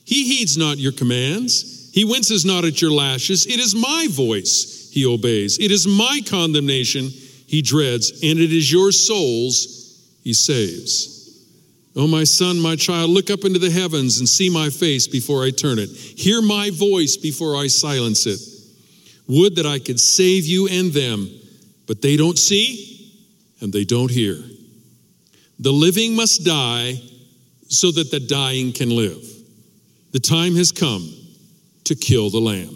He 0.03 0.27
heeds 0.27 0.57
not 0.57 0.77
your 0.77 0.91
commands. 0.91 1.89
He 1.93 2.03
winces 2.03 2.43
not 2.43 2.65
at 2.65 2.81
your 2.81 2.91
lashes. 2.91 3.45
It 3.45 3.61
is 3.61 3.73
my 3.73 4.07
voice 4.11 4.89
he 4.91 5.05
obeys. 5.05 5.57
It 5.57 5.71
is 5.71 5.87
my 5.87 6.19
condemnation 6.27 7.09
he 7.47 7.61
dreads, 7.61 8.11
and 8.11 8.39
it 8.39 8.51
is 8.51 8.69
your 8.69 8.91
souls 8.91 10.05
he 10.21 10.33
saves. 10.33 11.16
Oh, 11.97 12.05
my 12.05 12.25
son, 12.25 12.59
my 12.59 12.75
child, 12.75 13.09
look 13.09 13.31
up 13.31 13.43
into 13.43 13.57
the 13.57 13.71
heavens 13.71 14.19
and 14.19 14.29
see 14.29 14.51
my 14.51 14.69
face 14.69 15.07
before 15.07 15.43
I 15.43 15.49
turn 15.49 15.79
it. 15.79 15.89
Hear 15.89 16.43
my 16.43 16.69
voice 16.69 17.17
before 17.17 17.55
I 17.55 17.65
silence 17.65 18.27
it. 18.27 18.39
Would 19.27 19.55
that 19.55 19.65
I 19.65 19.79
could 19.79 19.99
save 19.99 20.45
you 20.45 20.67
and 20.67 20.93
them, 20.93 21.27
but 21.87 22.03
they 22.03 22.15
don't 22.15 22.37
see 22.37 23.11
and 23.61 23.73
they 23.73 23.83
don't 23.83 24.11
hear. 24.11 24.35
The 25.57 25.71
living 25.71 26.15
must 26.15 26.45
die 26.45 27.01
so 27.67 27.91
that 27.91 28.11
the 28.11 28.19
dying 28.19 28.73
can 28.73 28.91
live. 28.91 29.25
The 30.11 30.19
time 30.19 30.55
has 30.55 30.71
come 30.71 31.11
to 31.85 31.95
kill 31.95 32.29
the 32.29 32.39
lamb. 32.39 32.75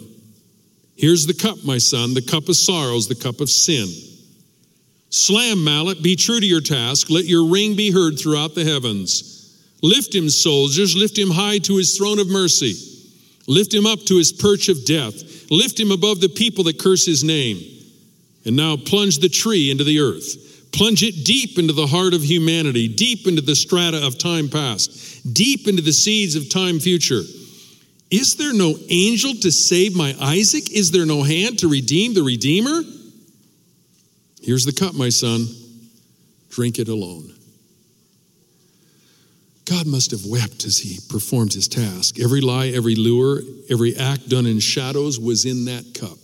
Here's 0.96 1.26
the 1.26 1.34
cup, 1.34 1.64
my 1.64 1.78
son, 1.78 2.14
the 2.14 2.22
cup 2.22 2.48
of 2.48 2.56
sorrows, 2.56 3.06
the 3.06 3.14
cup 3.14 3.40
of 3.40 3.48
sin. 3.48 3.88
Slam, 5.12 5.62
mallet, 5.62 6.02
be 6.02 6.16
true 6.16 6.40
to 6.40 6.46
your 6.46 6.62
task. 6.62 7.10
Let 7.10 7.26
your 7.26 7.44
ring 7.44 7.76
be 7.76 7.90
heard 7.90 8.18
throughout 8.18 8.54
the 8.54 8.64
heavens. 8.64 9.28
Lift 9.82 10.14
him, 10.14 10.30
soldiers, 10.30 10.96
lift 10.96 11.18
him 11.18 11.28
high 11.28 11.58
to 11.58 11.76
his 11.76 11.98
throne 11.98 12.18
of 12.18 12.30
mercy. 12.30 12.74
Lift 13.46 13.74
him 13.74 13.84
up 13.84 14.00
to 14.06 14.16
his 14.16 14.32
perch 14.32 14.70
of 14.70 14.86
death. 14.86 15.50
Lift 15.50 15.78
him 15.78 15.90
above 15.90 16.22
the 16.22 16.30
people 16.30 16.64
that 16.64 16.78
curse 16.78 17.04
his 17.04 17.22
name. 17.22 17.60
And 18.46 18.56
now 18.56 18.78
plunge 18.78 19.18
the 19.18 19.28
tree 19.28 19.70
into 19.70 19.84
the 19.84 20.00
earth. 20.00 20.72
Plunge 20.72 21.02
it 21.02 21.26
deep 21.26 21.58
into 21.58 21.74
the 21.74 21.86
heart 21.86 22.14
of 22.14 22.24
humanity, 22.24 22.88
deep 22.88 23.26
into 23.26 23.42
the 23.42 23.54
strata 23.54 24.06
of 24.06 24.16
time 24.16 24.48
past, 24.48 25.34
deep 25.34 25.68
into 25.68 25.82
the 25.82 25.92
seeds 25.92 26.36
of 26.36 26.48
time 26.48 26.80
future. 26.80 27.20
Is 28.10 28.36
there 28.36 28.54
no 28.54 28.78
angel 28.88 29.34
to 29.42 29.52
save 29.52 29.94
my 29.94 30.16
Isaac? 30.18 30.72
Is 30.72 30.90
there 30.90 31.04
no 31.04 31.22
hand 31.22 31.58
to 31.58 31.68
redeem 31.68 32.14
the 32.14 32.22
Redeemer? 32.22 32.82
Here's 34.42 34.64
the 34.64 34.72
cup, 34.72 34.94
my 34.94 35.08
son. 35.08 35.46
Drink 36.50 36.78
it 36.78 36.88
alone. 36.88 37.32
God 39.64 39.86
must 39.86 40.10
have 40.10 40.26
wept 40.26 40.64
as 40.64 40.78
he 40.78 40.98
performed 41.08 41.52
his 41.52 41.68
task. 41.68 42.18
Every 42.20 42.40
lie, 42.40 42.68
every 42.68 42.96
lure, 42.96 43.40
every 43.70 43.96
act 43.96 44.28
done 44.28 44.46
in 44.46 44.58
shadows 44.58 45.20
was 45.20 45.44
in 45.44 45.66
that 45.66 45.94
cup. 45.94 46.18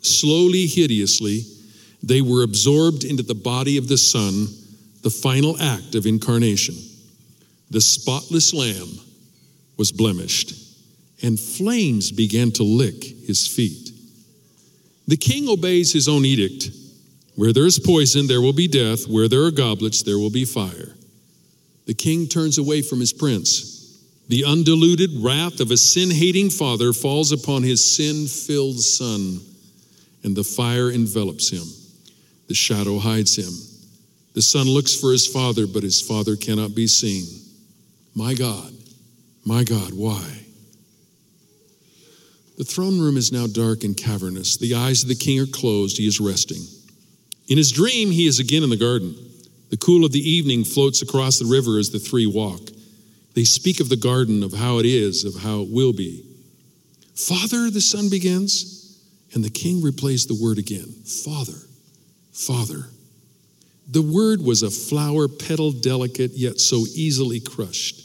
Slowly, 0.00 0.66
hideously, 0.66 1.42
they 2.02 2.20
were 2.20 2.44
absorbed 2.44 3.02
into 3.02 3.24
the 3.24 3.34
body 3.34 3.76
of 3.76 3.88
the 3.88 3.98
Son, 3.98 4.46
the 5.02 5.10
final 5.10 5.60
act 5.60 5.96
of 5.96 6.06
incarnation. 6.06 6.76
The 7.70 7.80
spotless 7.80 8.54
lamb 8.54 9.00
was 9.76 9.90
blemished, 9.90 10.54
and 11.22 11.38
flames 11.38 12.12
began 12.12 12.52
to 12.52 12.62
lick 12.62 13.02
his 13.02 13.48
feet. 13.48 13.90
The 15.08 15.16
king 15.16 15.48
obeys 15.48 15.92
his 15.92 16.06
own 16.06 16.24
edict 16.24 16.70
where 17.36 17.52
there 17.52 17.66
is 17.66 17.78
poison, 17.78 18.26
there 18.26 18.40
will 18.40 18.54
be 18.54 18.66
death. 18.66 19.06
Where 19.06 19.28
there 19.28 19.44
are 19.44 19.50
goblets, 19.50 20.02
there 20.02 20.18
will 20.18 20.30
be 20.30 20.44
fire. 20.44 20.94
The 21.86 21.94
king 21.94 22.26
turns 22.26 22.58
away 22.58 22.82
from 22.82 22.98
his 22.98 23.12
prince. 23.12 24.02
The 24.28 24.44
undiluted 24.44 25.10
wrath 25.18 25.60
of 25.60 25.70
a 25.70 25.76
sin 25.76 26.10
hating 26.10 26.50
father 26.50 26.92
falls 26.92 27.30
upon 27.30 27.62
his 27.62 27.96
sin 27.96 28.26
filled 28.26 28.80
son, 28.80 29.40
and 30.24 30.34
the 30.34 30.42
fire 30.42 30.90
envelops 30.90 31.50
him. 31.50 31.64
The 32.48 32.54
shadow 32.54 32.98
hides 32.98 33.36
him. 33.36 33.52
The 34.34 34.42
son 34.42 34.66
looks 34.66 34.98
for 34.98 35.12
his 35.12 35.26
father, 35.26 35.66
but 35.66 35.82
his 35.82 36.00
father 36.00 36.36
cannot 36.36 36.74
be 36.74 36.86
seen. 36.86 37.24
My 38.14 38.34
God, 38.34 38.72
my 39.44 39.62
God, 39.62 39.92
why? 39.94 40.24
The 42.58 42.64
throne 42.64 42.98
room 42.98 43.16
is 43.16 43.30
now 43.30 43.46
dark 43.46 43.84
and 43.84 43.96
cavernous. 43.96 44.56
The 44.56 44.74
eyes 44.74 45.02
of 45.02 45.08
the 45.08 45.14
king 45.14 45.38
are 45.38 45.46
closed. 45.46 45.98
He 45.98 46.06
is 46.06 46.18
resting. 46.18 46.62
In 47.48 47.56
his 47.56 47.70
dream, 47.70 48.10
he 48.10 48.26
is 48.26 48.38
again 48.38 48.62
in 48.62 48.70
the 48.70 48.76
garden. 48.76 49.14
The 49.70 49.76
cool 49.76 50.04
of 50.04 50.12
the 50.12 50.20
evening 50.20 50.64
floats 50.64 51.02
across 51.02 51.38
the 51.38 51.46
river 51.46 51.78
as 51.78 51.90
the 51.90 51.98
three 51.98 52.26
walk. 52.26 52.60
They 53.34 53.44
speak 53.44 53.80
of 53.80 53.88
the 53.88 53.96
garden, 53.96 54.42
of 54.42 54.52
how 54.52 54.78
it 54.78 54.86
is, 54.86 55.24
of 55.24 55.42
how 55.42 55.60
it 55.60 55.68
will 55.70 55.92
be. 55.92 56.24
Father, 57.14 57.70
the 57.70 57.80
son 57.80 58.08
begins, 58.08 59.00
and 59.34 59.44
the 59.44 59.50
king 59.50 59.82
replays 59.82 60.26
the 60.26 60.38
word 60.42 60.58
again 60.58 60.92
Father, 61.24 61.58
Father. 62.32 62.88
The 63.88 64.02
word 64.02 64.42
was 64.42 64.62
a 64.62 64.70
flower 64.70 65.28
petal 65.28 65.70
delicate, 65.70 66.32
yet 66.32 66.58
so 66.58 66.84
easily 66.94 67.38
crushed. 67.38 68.02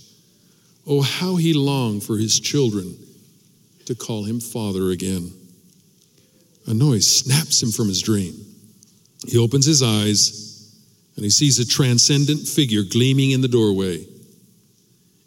Oh, 0.85 1.01
how 1.01 1.37
he 1.37 1.53
longed 1.53 2.03
for 2.03 2.17
his 2.17 2.39
children 2.39 2.95
to 3.85 3.95
call 3.95 4.23
him 4.23 4.39
Father 4.39 4.91
again. 4.91 5.31
A 6.67 6.73
noise 6.73 7.09
snaps 7.09 7.63
him 7.63 7.71
from 7.71 7.87
his 7.87 8.01
dream. 8.01 8.50
He 9.27 9.37
opens 9.37 9.65
his 9.65 9.83
eyes 9.83 10.73
and 11.15 11.23
he 11.23 11.29
sees 11.29 11.59
a 11.59 11.67
transcendent 11.67 12.47
figure 12.47 12.83
gleaming 12.83 13.31
in 13.31 13.41
the 13.41 13.47
doorway. 13.47 14.05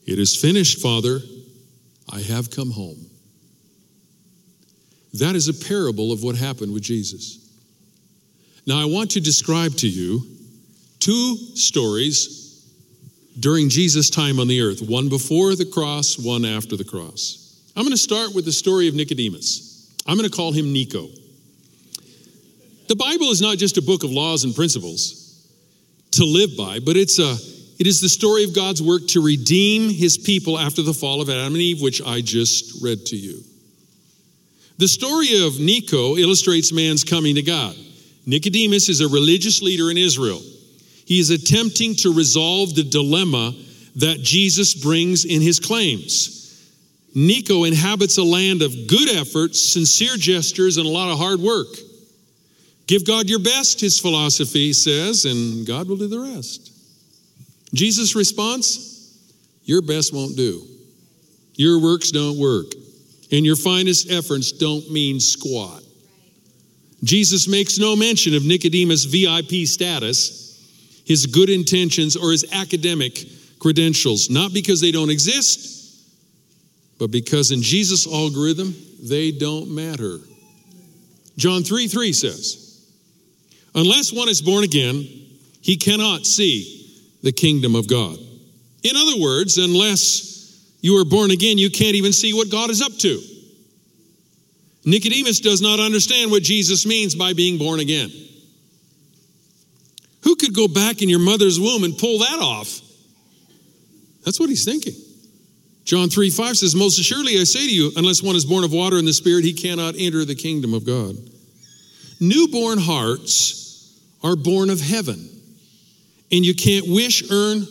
It 0.06 0.18
is 0.18 0.36
finished, 0.36 0.80
Father. 0.80 1.20
I 2.10 2.20
have 2.20 2.50
come 2.50 2.70
home. 2.70 3.06
That 5.14 5.36
is 5.36 5.48
a 5.48 5.54
parable 5.54 6.12
of 6.12 6.22
what 6.22 6.36
happened 6.36 6.72
with 6.72 6.82
Jesus. 6.82 7.38
Now, 8.66 8.80
I 8.80 8.86
want 8.86 9.12
to 9.12 9.20
describe 9.20 9.72
to 9.76 9.88
you 9.88 10.22
two 10.98 11.36
stories 11.54 12.66
during 13.38 13.68
Jesus' 13.68 14.10
time 14.10 14.40
on 14.40 14.48
the 14.48 14.60
earth 14.60 14.80
one 14.82 15.08
before 15.08 15.54
the 15.54 15.66
cross, 15.66 16.18
one 16.18 16.44
after 16.44 16.76
the 16.76 16.84
cross. 16.84 17.62
I'm 17.76 17.82
going 17.82 17.92
to 17.92 17.96
start 17.96 18.34
with 18.34 18.44
the 18.44 18.52
story 18.52 18.88
of 18.88 18.94
Nicodemus. 18.94 19.94
I'm 20.06 20.16
going 20.16 20.28
to 20.28 20.34
call 20.34 20.52
him 20.52 20.72
Nico. 20.72 21.08
The 22.94 23.04
Bible 23.04 23.30
is 23.32 23.42
not 23.42 23.58
just 23.58 23.76
a 23.76 23.82
book 23.82 24.04
of 24.04 24.12
laws 24.12 24.44
and 24.44 24.54
principles 24.54 25.48
to 26.12 26.24
live 26.24 26.56
by, 26.56 26.78
but 26.78 26.96
it's 26.96 27.18
a 27.18 27.34
it 27.76 27.88
is 27.88 28.00
the 28.00 28.08
story 28.08 28.44
of 28.44 28.54
God's 28.54 28.80
work 28.80 29.08
to 29.08 29.20
redeem 29.20 29.90
his 29.90 30.16
people 30.16 30.56
after 30.56 30.80
the 30.80 30.94
fall 30.94 31.20
of 31.20 31.28
Adam 31.28 31.54
and 31.54 31.56
Eve, 31.56 31.82
which 31.82 32.00
I 32.00 32.20
just 32.20 32.84
read 32.84 33.04
to 33.06 33.16
you. 33.16 33.40
The 34.78 34.86
story 34.86 35.44
of 35.44 35.58
Nico 35.58 36.16
illustrates 36.16 36.72
man's 36.72 37.02
coming 37.02 37.34
to 37.34 37.42
God. 37.42 37.74
Nicodemus 38.26 38.88
is 38.88 39.00
a 39.00 39.08
religious 39.08 39.60
leader 39.60 39.90
in 39.90 39.98
Israel. 39.98 40.40
He 41.04 41.18
is 41.18 41.30
attempting 41.30 41.96
to 41.96 42.14
resolve 42.14 42.76
the 42.76 42.84
dilemma 42.84 43.56
that 43.96 44.20
Jesus 44.22 44.72
brings 44.72 45.24
in 45.24 45.42
his 45.42 45.58
claims. 45.58 46.70
Nico 47.12 47.64
inhabits 47.64 48.18
a 48.18 48.22
land 48.22 48.62
of 48.62 48.86
good 48.86 49.08
efforts, 49.08 49.72
sincere 49.72 50.16
gestures, 50.16 50.76
and 50.76 50.86
a 50.86 50.88
lot 50.88 51.10
of 51.10 51.18
hard 51.18 51.40
work. 51.40 51.66
Give 52.86 53.06
God 53.06 53.28
your 53.28 53.38
best, 53.38 53.80
his 53.80 53.98
philosophy 53.98 54.72
says, 54.72 55.24
and 55.24 55.66
God 55.66 55.88
will 55.88 55.96
do 55.96 56.08
the 56.08 56.20
rest. 56.20 56.70
Jesus' 57.72 58.14
response 58.14 58.92
Your 59.64 59.80
best 59.80 60.12
won't 60.12 60.36
do. 60.36 60.62
Your 61.54 61.80
works 61.80 62.10
don't 62.10 62.38
work. 62.38 62.66
And 63.32 63.44
your 63.44 63.56
finest 63.56 64.10
efforts 64.10 64.52
don't 64.52 64.90
mean 64.90 65.18
squat. 65.20 65.82
Jesus 67.02 67.48
makes 67.48 67.78
no 67.78 67.96
mention 67.96 68.34
of 68.34 68.44
Nicodemus' 68.44 69.04
VIP 69.04 69.66
status, 69.66 71.02
his 71.06 71.26
good 71.26 71.50
intentions, 71.50 72.16
or 72.16 72.30
his 72.32 72.44
academic 72.52 73.18
credentials, 73.58 74.30
not 74.30 74.52
because 74.52 74.80
they 74.80 74.90
don't 74.90 75.10
exist, 75.10 76.04
but 76.98 77.10
because 77.10 77.50
in 77.50 77.62
Jesus' 77.62 78.06
algorithm, 78.06 78.74
they 79.02 79.30
don't 79.30 79.74
matter. 79.74 80.18
John 81.36 81.62
3 81.62 81.88
3 81.88 82.12
says, 82.12 82.63
Unless 83.74 84.12
one 84.12 84.28
is 84.28 84.40
born 84.40 84.64
again, 84.64 85.06
he 85.60 85.76
cannot 85.76 86.26
see 86.26 87.02
the 87.22 87.32
kingdom 87.32 87.74
of 87.74 87.88
God. 87.88 88.18
In 88.82 88.96
other 88.96 89.20
words, 89.20 89.58
unless 89.58 90.34
you 90.80 91.00
are 91.00 91.04
born 91.04 91.30
again, 91.30 91.56
you 91.58 91.70
can't 91.70 91.96
even 91.96 92.12
see 92.12 92.34
what 92.34 92.50
God 92.50 92.70
is 92.70 92.82
up 92.82 92.92
to. 92.98 93.20
Nicodemus 94.84 95.40
does 95.40 95.62
not 95.62 95.80
understand 95.80 96.30
what 96.30 96.42
Jesus 96.42 96.84
means 96.84 97.14
by 97.14 97.32
being 97.32 97.56
born 97.58 97.80
again. 97.80 98.10
Who 100.22 100.36
could 100.36 100.54
go 100.54 100.68
back 100.68 101.00
in 101.00 101.08
your 101.08 101.18
mother's 101.18 101.58
womb 101.58 101.84
and 101.84 101.96
pull 101.96 102.18
that 102.18 102.38
off? 102.38 102.80
That's 104.24 104.38
what 104.38 104.50
he's 104.50 104.64
thinking. 104.64 104.94
John 105.84 106.08
3 106.10 106.30
5 106.30 106.58
says, 106.58 106.74
Most 106.74 106.98
assuredly 106.98 107.40
I 107.40 107.44
say 107.44 107.66
to 107.66 107.74
you, 107.74 107.90
unless 107.96 108.22
one 108.22 108.36
is 108.36 108.44
born 108.44 108.64
of 108.64 108.72
water 108.72 108.98
and 108.98 109.08
the 109.08 109.12
Spirit, 109.12 109.44
he 109.44 109.54
cannot 109.54 109.94
enter 109.96 110.24
the 110.24 110.34
kingdom 110.34 110.74
of 110.74 110.86
God. 110.86 111.16
Newborn 112.20 112.78
hearts 112.78 113.63
are 114.24 114.34
born 114.34 114.70
of 114.70 114.80
heaven, 114.80 115.28
and 116.32 116.44
you 116.44 116.54
can't 116.54 116.88
wish, 116.88 117.30
earn, 117.30 117.66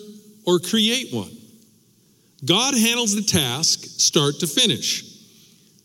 or 0.45 0.59
create 0.59 1.11
one. 1.11 1.35
God 2.45 2.75
handles 2.75 3.15
the 3.15 3.23
task 3.23 3.79
start 3.83 4.39
to 4.39 4.47
finish. 4.47 5.03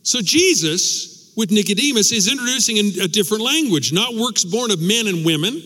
So 0.02 0.20
Jesus, 0.20 1.32
with 1.36 1.50
Nicodemus, 1.50 2.12
is 2.12 2.30
introducing 2.30 2.78
a 3.00 3.08
different 3.08 3.42
language, 3.42 3.92
not 3.92 4.14
works 4.14 4.44
born 4.44 4.70
of 4.70 4.80
men 4.80 5.06
and 5.06 5.24
women, 5.24 5.62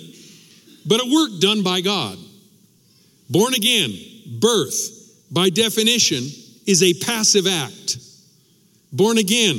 but 0.86 1.00
a 1.00 1.10
work 1.12 1.40
done 1.40 1.62
by 1.62 1.80
God. 1.80 2.18
Born 3.28 3.54
again, 3.54 3.92
birth, 4.40 5.26
by 5.30 5.48
definition, 5.50 6.24
is 6.66 6.82
a 6.82 6.94
passive 7.04 7.46
act. 7.46 7.98
Born 8.92 9.18
again. 9.18 9.58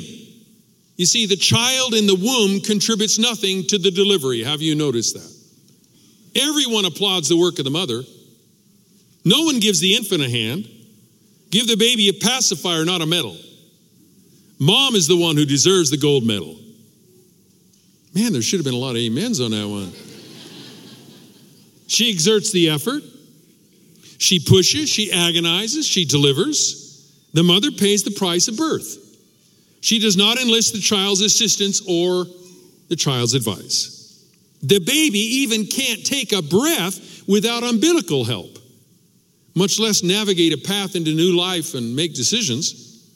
You 0.96 1.06
see, 1.06 1.26
the 1.26 1.36
child 1.36 1.94
in 1.94 2.06
the 2.06 2.16
womb 2.16 2.62
contributes 2.62 3.18
nothing 3.18 3.66
to 3.68 3.78
the 3.78 3.92
delivery. 3.92 4.44
Have 4.44 4.62
you 4.62 4.76
noticed 4.76 5.16
that? 5.16 6.40
Everyone 6.40 6.86
applauds 6.86 7.30
the 7.30 7.38
work 7.38 7.58
of 7.60 7.66
the 7.66 7.72
mother. 7.72 8.04
No 9.26 9.44
one 9.44 9.60
gives 9.60 9.80
the 9.80 9.96
infant 9.96 10.22
a 10.24 10.30
hand. 10.30 10.68
Give 11.50 11.68
the 11.68 11.78
baby 11.78 12.10
a 12.10 12.14
pacifier, 12.14 12.86
not 12.86 13.02
a 13.02 13.06
medal. 13.06 13.38
Mom 14.60 14.96
is 14.96 15.08
the 15.08 15.18
one 15.18 15.36
who 15.36 15.46
deserves 15.46 15.90
the 15.90 15.98
gold 15.98 16.26
medal. 16.26 16.60
Man, 18.14 18.34
there 18.34 18.42
should 18.42 18.60
have 18.60 18.66
been 18.66 18.74
a 18.74 18.78
lot 18.78 18.96
of 18.96 19.02
amens 19.02 19.40
on 19.40 19.52
that 19.52 19.68
one. 19.68 19.92
She 21.88 22.10
exerts 22.12 22.52
the 22.52 22.70
effort. 22.70 23.04
She 24.20 24.40
pushes, 24.40 24.90
she 24.90 25.12
agonizes, 25.12 25.86
she 25.86 26.06
delivers. 26.06 27.12
The 27.34 27.44
mother 27.44 27.72
pays 27.72 28.04
the 28.04 28.12
price 28.12 28.48
of 28.48 28.58
birth. 28.58 29.03
She 29.84 30.00
does 30.00 30.16
not 30.16 30.40
enlist 30.40 30.72
the 30.72 30.80
child's 30.80 31.20
assistance 31.20 31.82
or 31.86 32.26
the 32.88 32.96
child's 32.96 33.34
advice. 33.34 34.26
The 34.62 34.80
baby 34.80 35.20
even 35.20 35.66
can't 35.66 36.06
take 36.06 36.32
a 36.32 36.42
breath 36.42 37.28
without 37.28 37.64
umbilical 37.64 38.24
help, 38.24 38.60
much 39.56 39.80
less 39.80 40.02
navigate 40.02 40.54
a 40.54 40.58
path 40.58 40.96
into 40.96 41.14
new 41.14 41.36
life 41.36 41.74
and 41.74 41.98
make 41.98 42.14
decisions. 42.14 43.10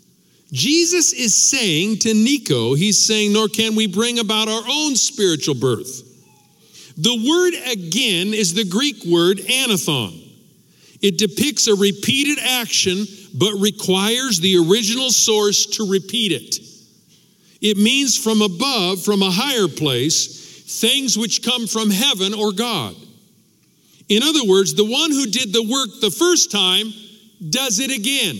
Jesus 0.51 1.13
is 1.13 1.33
saying 1.33 1.99
to 1.99 2.13
Nico, 2.13 2.73
he's 2.73 3.03
saying, 3.03 3.31
nor 3.31 3.47
can 3.47 3.73
we 3.73 3.87
bring 3.87 4.19
about 4.19 4.49
our 4.49 4.63
own 4.69 4.97
spiritual 4.97 5.55
birth. 5.55 6.03
The 6.97 7.15
word 7.15 7.71
again 7.71 8.33
is 8.33 8.53
the 8.53 8.65
Greek 8.65 9.05
word 9.05 9.37
anothen. 9.37 10.26
It 11.01 11.17
depicts 11.17 11.67
a 11.67 11.75
repeated 11.75 12.39
action, 12.43 13.05
but 13.35 13.53
requires 13.53 14.39
the 14.39 14.57
original 14.57 15.11
source 15.11 15.65
to 15.77 15.89
repeat 15.89 16.31
it. 16.31 16.57
It 17.61 17.77
means 17.77 18.17
from 18.17 18.41
above, 18.41 19.03
from 19.03 19.21
a 19.21 19.31
higher 19.31 19.67
place, 19.67 20.79
things 20.79 21.17
which 21.17 21.43
come 21.43 21.67
from 21.67 21.89
heaven 21.89 22.33
or 22.33 22.51
God. 22.51 22.95
In 24.09 24.23
other 24.23 24.45
words, 24.45 24.73
the 24.73 24.85
one 24.85 25.11
who 25.11 25.27
did 25.27 25.53
the 25.53 25.63
work 25.63 26.01
the 26.01 26.11
first 26.11 26.51
time 26.51 26.93
does 27.49 27.79
it 27.79 27.91
again. 27.91 28.37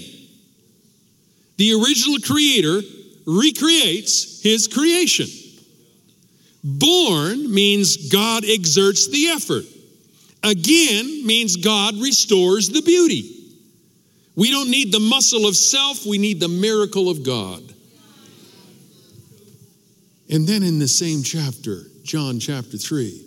The 1.57 1.73
original 1.73 2.19
creator 2.19 2.81
recreates 3.25 4.41
his 4.41 4.67
creation. 4.67 5.27
Born 6.63 7.53
means 7.53 8.09
God 8.09 8.43
exerts 8.45 9.07
the 9.07 9.27
effort. 9.27 9.65
Again 10.43 11.25
means 11.25 11.57
God 11.57 11.95
restores 11.95 12.69
the 12.69 12.81
beauty. 12.81 13.33
We 14.35 14.51
don't 14.51 14.69
need 14.69 14.91
the 14.91 14.99
muscle 14.99 15.47
of 15.47 15.55
self, 15.55 16.05
we 16.05 16.17
need 16.17 16.39
the 16.39 16.47
miracle 16.47 17.09
of 17.09 17.23
God. 17.23 17.63
And 20.29 20.47
then 20.47 20.61
in 20.61 20.77
the 20.77 20.87
same 20.87 21.23
chapter, 21.23 21.83
John 22.03 22.39
chapter 22.39 22.77
3, 22.77 23.25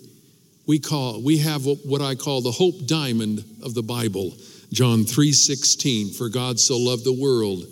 we 0.67 0.79
call 0.79 1.21
we 1.21 1.39
have 1.39 1.67
what 1.67 2.01
I 2.01 2.15
call 2.15 2.43
the 2.43 2.53
hope 2.53 2.87
diamond 2.87 3.45
of 3.63 3.75
the 3.75 3.83
Bible. 3.83 4.33
John 4.73 5.05
3:16 5.05 6.11
for 6.11 6.29
God 6.29 6.61
so 6.61 6.79
loved 6.79 7.05
the 7.05 7.13
world 7.13 7.67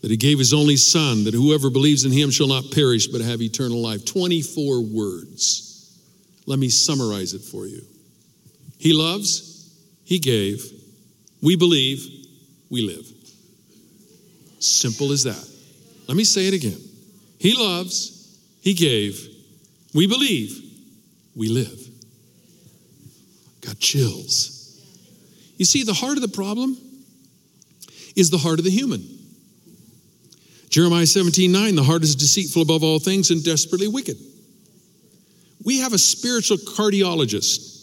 that 0.00 0.10
he 0.10 0.16
gave 0.16 0.38
his 0.38 0.54
only 0.54 0.76
son 0.76 1.24
that 1.24 1.34
whoever 1.34 1.68
believes 1.70 2.04
in 2.04 2.12
him 2.12 2.30
shall 2.30 2.46
not 2.46 2.70
perish 2.70 3.08
but 3.08 3.20
have 3.20 3.42
eternal 3.42 3.82
life. 3.82 4.04
24 4.04 4.80
words. 4.80 5.90
Let 6.46 6.58
me 6.58 6.70
summarize 6.70 7.34
it 7.34 7.42
for 7.42 7.66
you. 7.66 7.82
He 8.78 8.92
loves, 8.92 9.74
He 10.04 10.18
gave, 10.18 10.62
we 11.42 11.56
believe, 11.56 12.06
we 12.70 12.82
live. 12.82 13.06
Simple 14.60 15.12
as 15.12 15.24
that. 15.24 15.48
Let 16.06 16.16
me 16.16 16.24
say 16.24 16.46
it 16.48 16.54
again. 16.54 16.80
He 17.38 17.54
loves, 17.54 18.38
He 18.60 18.74
gave, 18.74 19.20
we 19.94 20.06
believe, 20.06 20.64
we 21.34 21.48
live. 21.48 21.78
Got 23.60 23.78
chills. 23.78 24.54
You 25.56 25.64
see, 25.64 25.82
the 25.82 25.92
heart 25.92 26.16
of 26.16 26.22
the 26.22 26.28
problem 26.28 26.76
is 28.14 28.30
the 28.30 28.38
heart 28.38 28.58
of 28.58 28.64
the 28.64 28.70
human. 28.70 29.18
Jeremiah 30.70 31.06
17, 31.06 31.50
9, 31.50 31.74
the 31.74 31.82
heart 31.82 32.02
is 32.02 32.14
deceitful 32.14 32.62
above 32.62 32.84
all 32.84 32.98
things 32.98 33.30
and 33.30 33.42
desperately 33.42 33.88
wicked. 33.88 34.16
We 35.64 35.80
have 35.80 35.92
a 35.92 35.98
spiritual 35.98 36.58
cardiologist 36.58 37.77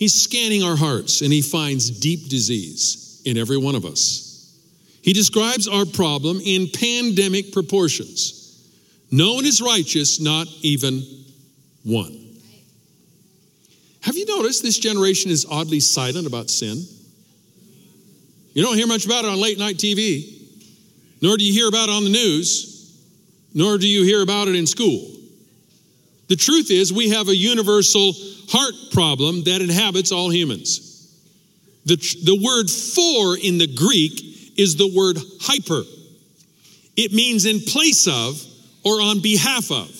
He's 0.00 0.14
scanning 0.14 0.62
our 0.62 0.76
hearts 0.76 1.20
and 1.20 1.30
he 1.30 1.42
finds 1.42 1.90
deep 1.90 2.30
disease 2.30 3.20
in 3.26 3.36
every 3.36 3.58
one 3.58 3.74
of 3.74 3.84
us. 3.84 4.58
He 5.02 5.12
describes 5.12 5.68
our 5.68 5.84
problem 5.84 6.40
in 6.42 6.70
pandemic 6.70 7.52
proportions. 7.52 8.66
No 9.10 9.34
one 9.34 9.44
is 9.44 9.60
righteous, 9.60 10.18
not 10.18 10.46
even 10.62 11.04
one. 11.84 12.16
Have 14.00 14.16
you 14.16 14.24
noticed 14.24 14.62
this 14.62 14.78
generation 14.78 15.30
is 15.30 15.44
oddly 15.44 15.80
silent 15.80 16.26
about 16.26 16.48
sin? 16.48 16.82
You 18.54 18.62
don't 18.62 18.76
hear 18.76 18.86
much 18.86 19.04
about 19.04 19.26
it 19.26 19.28
on 19.28 19.38
late 19.38 19.58
night 19.58 19.76
TV, 19.76 20.32
nor 21.20 21.36
do 21.36 21.44
you 21.44 21.52
hear 21.52 21.68
about 21.68 21.90
it 21.90 21.92
on 21.92 22.04
the 22.04 22.10
news, 22.10 22.98
nor 23.52 23.76
do 23.76 23.86
you 23.86 24.02
hear 24.04 24.22
about 24.22 24.48
it 24.48 24.54
in 24.54 24.66
school. 24.66 25.19
The 26.30 26.36
truth 26.36 26.70
is, 26.70 26.92
we 26.92 27.08
have 27.08 27.28
a 27.28 27.34
universal 27.34 28.12
heart 28.50 28.74
problem 28.92 29.42
that 29.44 29.60
inhabits 29.60 30.12
all 30.12 30.30
humans. 30.30 30.86
The, 31.86 31.96
the 31.96 32.40
word 32.40 32.70
for 32.70 33.36
in 33.36 33.58
the 33.58 33.66
Greek 33.66 34.56
is 34.56 34.76
the 34.76 34.92
word 34.96 35.18
hyper. 35.40 35.82
It 36.96 37.12
means 37.12 37.46
in 37.46 37.58
place 37.58 38.06
of 38.06 38.40
or 38.84 39.02
on 39.02 39.20
behalf 39.20 39.72
of. 39.72 39.90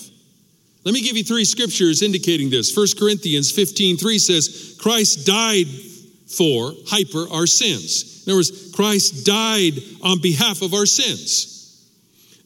Let 0.84 0.94
me 0.94 1.02
give 1.02 1.16
you 1.16 1.24
three 1.24 1.44
scriptures 1.44 2.00
indicating 2.00 2.48
this. 2.48 2.76
1 2.76 2.86
Corinthians 2.96 3.50
15 3.50 3.96
3 3.96 4.18
says, 4.20 4.76
Christ 4.80 5.26
died 5.26 5.66
for 6.28 6.72
hyper 6.86 7.26
our 7.32 7.48
sins. 7.48 8.22
In 8.24 8.30
other 8.30 8.38
words, 8.38 8.70
Christ 8.72 9.26
died 9.26 9.74
on 10.00 10.20
behalf 10.20 10.62
of 10.62 10.74
our 10.74 10.86
sins. 10.86 11.49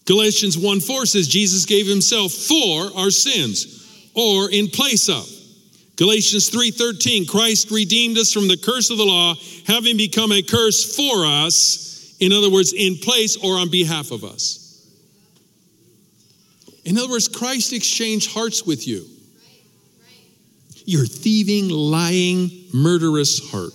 Galatians 0.07 0.59
1 0.59 0.81
4 0.81 1.07
says 1.07 1.29
Jesus 1.29 1.65
gave 1.65 1.87
himself 1.87 2.33
for 2.33 2.91
our 2.97 3.11
sins 3.11 4.11
or 4.15 4.51
in 4.51 4.69
place 4.69 5.09
of. 5.09 5.29
Galatians 5.97 6.51
3:13 6.51 7.27
Christ 7.27 7.71
redeemed 7.71 8.19
us 8.19 8.33
from 8.33 8.49
the 8.49 8.57
curse 8.57 8.91
of 8.91 8.99
the 8.99 9.05
law 9.05 9.35
having 9.67 9.97
become 9.97 10.33
a 10.33 10.43
curse 10.43 10.97
for 10.97 11.25
us 11.25 11.85
In 12.21 12.33
other 12.33 12.51
words, 12.51 12.73
in 12.73 12.97
place 12.97 13.37
or 13.37 13.57
on 13.57 13.69
behalf 13.71 14.11
of 14.11 14.25
us. 14.25 14.81
In 16.85 16.97
other 16.97 17.09
words, 17.09 17.29
Christ 17.29 17.73
exchanged 17.73 18.33
hearts 18.33 18.65
with 18.65 18.87
you. 18.87 19.07
Your 20.87 21.07
thieving, 21.07 21.69
lying, 21.71 22.51
murderous 22.73 23.51
heart. 23.51 23.73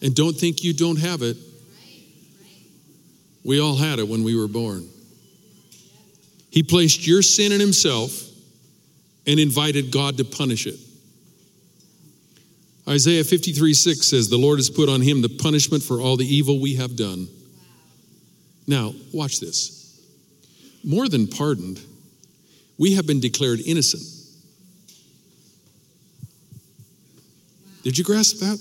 And 0.00 0.14
don't 0.14 0.34
think 0.34 0.62
you 0.62 0.72
don't 0.72 0.98
have 0.98 1.22
it. 1.22 1.36
We 3.44 3.60
all 3.60 3.76
had 3.76 3.98
it 3.98 4.06
when 4.06 4.22
we 4.22 4.36
were 4.36 4.48
born. 4.48 4.88
He 6.52 6.62
placed 6.62 7.06
your 7.06 7.22
sin 7.22 7.50
in 7.50 7.60
himself 7.60 8.28
and 9.26 9.40
invited 9.40 9.90
God 9.90 10.18
to 10.18 10.24
punish 10.24 10.66
it. 10.66 10.78
Isaiah 12.86 13.24
53 13.24 13.72
6 13.72 14.06
says, 14.06 14.28
The 14.28 14.36
Lord 14.36 14.58
has 14.58 14.68
put 14.68 14.90
on 14.90 15.00
him 15.00 15.22
the 15.22 15.30
punishment 15.30 15.82
for 15.82 15.98
all 15.98 16.18
the 16.18 16.26
evil 16.26 16.60
we 16.60 16.74
have 16.74 16.94
done. 16.94 17.26
Now, 18.66 18.92
watch 19.14 19.40
this. 19.40 19.98
More 20.84 21.08
than 21.08 21.26
pardoned, 21.26 21.80
we 22.76 22.96
have 22.96 23.06
been 23.06 23.20
declared 23.20 23.60
innocent. 23.60 24.02
Did 27.82 27.96
you 27.96 28.04
grasp 28.04 28.40
that? 28.40 28.60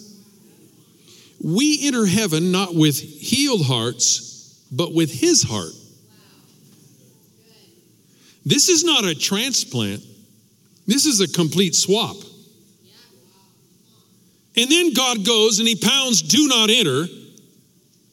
We 1.44 1.80
enter 1.88 2.06
heaven 2.06 2.54
not 2.54 2.74
with 2.74 2.98
healed 2.98 3.66
hearts, 3.66 4.66
but 4.72 4.94
with 4.94 5.12
his 5.12 5.44
heart. 5.44 5.74
This 8.46 8.70
is 8.70 8.84
not 8.84 9.06
a 9.06 9.16
transplant, 9.16 10.02
this 10.88 11.06
is 11.06 11.22
a 11.22 11.28
complete 11.28 11.76
swap. 11.76 12.18
And 14.58 14.70
then 14.70 14.94
God 14.94 15.26
goes 15.26 15.60
and 15.60 15.68
he 15.68 15.76
pounds, 15.76 16.22
do 16.22 16.48
not 16.48 16.70
enter, 16.70 17.06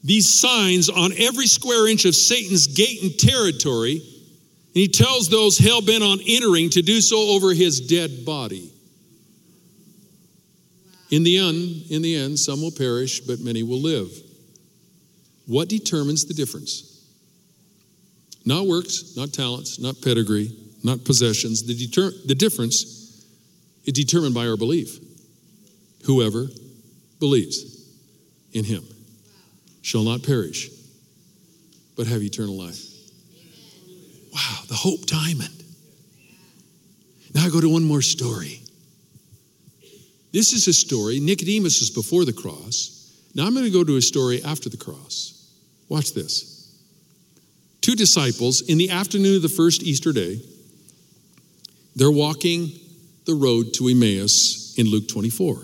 these 0.04 0.32
signs 0.32 0.88
on 0.88 1.12
every 1.18 1.46
square 1.46 1.88
inch 1.88 2.04
of 2.04 2.14
Satan's 2.14 2.68
gate 2.68 3.02
and 3.02 3.18
territory. 3.18 3.96
And 3.96 4.74
he 4.74 4.88
tells 4.88 5.28
those 5.28 5.58
hell 5.58 5.82
bent 5.82 6.04
on 6.04 6.20
entering 6.26 6.70
to 6.70 6.82
do 6.82 7.00
so 7.00 7.30
over 7.30 7.52
his 7.52 7.80
dead 7.80 8.24
body. 8.24 8.70
In 11.10 11.24
the 11.24 11.38
end, 11.38 11.90
in 11.90 12.02
the 12.02 12.14
end, 12.14 12.38
some 12.38 12.60
will 12.62 12.70
perish, 12.70 13.20
but 13.20 13.40
many 13.40 13.62
will 13.62 13.80
live. 13.80 14.10
What 15.46 15.68
determines 15.68 16.26
the 16.26 16.34
difference? 16.34 16.97
Not 18.48 18.66
works, 18.66 19.14
not 19.14 19.34
talents, 19.34 19.78
not 19.78 20.00
pedigree, 20.00 20.50
not 20.82 21.04
possessions. 21.04 21.64
The, 21.64 21.74
deter- 21.74 22.16
the 22.24 22.34
difference 22.34 23.26
is 23.84 23.92
determined 23.92 24.34
by 24.34 24.48
our 24.48 24.56
belief. 24.56 24.98
Whoever 26.06 26.46
believes 27.20 27.86
in 28.54 28.64
him 28.64 28.84
shall 29.82 30.02
not 30.02 30.22
perish, 30.22 30.70
but 31.94 32.06
have 32.06 32.22
eternal 32.22 32.56
life. 32.56 32.82
Wow, 34.32 34.60
the 34.68 34.74
hope 34.76 35.04
diamond. 35.04 35.62
Now 37.34 37.44
I 37.44 37.50
go 37.50 37.60
to 37.60 37.68
one 37.68 37.84
more 37.84 38.00
story. 38.00 38.62
This 40.32 40.54
is 40.54 40.66
a 40.68 40.72
story. 40.72 41.20
Nicodemus 41.20 41.82
is 41.82 41.90
before 41.90 42.24
the 42.24 42.32
cross. 42.32 43.14
Now 43.34 43.46
I'm 43.46 43.52
going 43.52 43.66
to 43.66 43.70
go 43.70 43.84
to 43.84 43.98
a 43.98 44.02
story 44.02 44.42
after 44.42 44.70
the 44.70 44.78
cross. 44.78 45.52
Watch 45.90 46.14
this. 46.14 46.57
Two 47.88 47.96
disciples 47.96 48.60
in 48.60 48.76
the 48.76 48.90
afternoon 48.90 49.36
of 49.36 49.40
the 49.40 49.48
first 49.48 49.82
Easter 49.82 50.12
day, 50.12 50.42
they're 51.96 52.10
walking 52.10 52.70
the 53.24 53.32
road 53.32 53.72
to 53.72 53.88
Emmaus 53.88 54.74
in 54.76 54.86
Luke 54.88 55.08
24. 55.08 55.56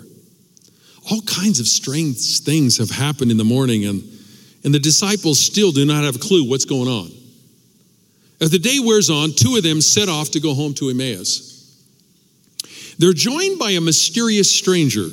All 1.10 1.20
kinds 1.26 1.60
of 1.60 1.66
strange 1.66 2.40
things 2.40 2.78
have 2.78 2.88
happened 2.88 3.30
in 3.30 3.36
the 3.36 3.44
morning, 3.44 3.84
and, 3.84 4.02
and 4.64 4.72
the 4.72 4.78
disciples 4.78 5.38
still 5.38 5.70
do 5.70 5.84
not 5.84 6.02
have 6.02 6.16
a 6.16 6.18
clue 6.18 6.48
what's 6.48 6.64
going 6.64 6.88
on. 6.88 7.10
As 8.40 8.48
the 8.48 8.58
day 8.58 8.78
wears 8.82 9.10
on, 9.10 9.32
two 9.32 9.56
of 9.56 9.62
them 9.62 9.82
set 9.82 10.08
off 10.08 10.30
to 10.30 10.40
go 10.40 10.54
home 10.54 10.72
to 10.76 10.88
Emmaus. 10.88 11.76
They're 12.98 13.12
joined 13.12 13.58
by 13.58 13.72
a 13.72 13.82
mysterious 13.82 14.50
stranger 14.50 15.08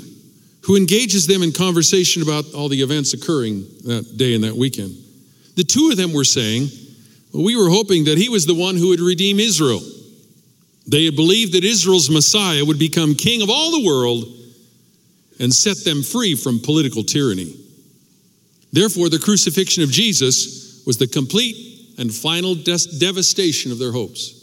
who 0.62 0.78
engages 0.78 1.28
them 1.28 1.44
in 1.44 1.52
conversation 1.52 2.22
about 2.22 2.54
all 2.54 2.70
the 2.70 2.82
events 2.82 3.14
occurring 3.14 3.66
that 3.84 4.14
day 4.16 4.34
and 4.34 4.46
that 4.46 4.56
weekend. 4.56 4.96
The 5.58 5.66
two 5.66 5.90
of 5.92 5.98
them 5.98 6.14
were 6.14 6.24
saying, 6.24 6.70
We 7.34 7.56
were 7.56 7.70
hoping 7.70 8.06
that 8.06 8.18
he 8.18 8.30
was 8.30 8.46
the 8.46 8.56
one 8.56 8.76
who 8.76 8.90
would 8.90 9.00
redeem 9.00 9.40
Israel. 9.40 9.82
They 10.88 11.06
had 11.06 11.16
believed 11.16 11.54
that 11.54 11.64
Israel's 11.64 12.10
Messiah 12.10 12.66
would 12.66 12.80
become 12.80 13.16
king 13.16 13.42
of 13.42 13.50
all 13.50 13.72
the 13.72 13.86
world 13.86 14.26
and 15.40 15.54
set 15.54 15.84
them 15.84 16.04
free 16.04 16.36
from 16.36 16.60
political 16.60 17.04
tyranny. 17.04 17.56
Therefore, 18.74 19.10
the 19.10 19.20
crucifixion 19.20 19.84
of 19.84 19.92
Jesus 19.92 20.84
was 20.86 20.98
the 20.98 21.08
complete 21.08 21.96
and 21.98 22.14
final 22.14 22.56
des- 22.56 22.98
devastation 23.00 23.72
of 23.72 23.80
their 23.80 23.92
hopes. 23.92 24.38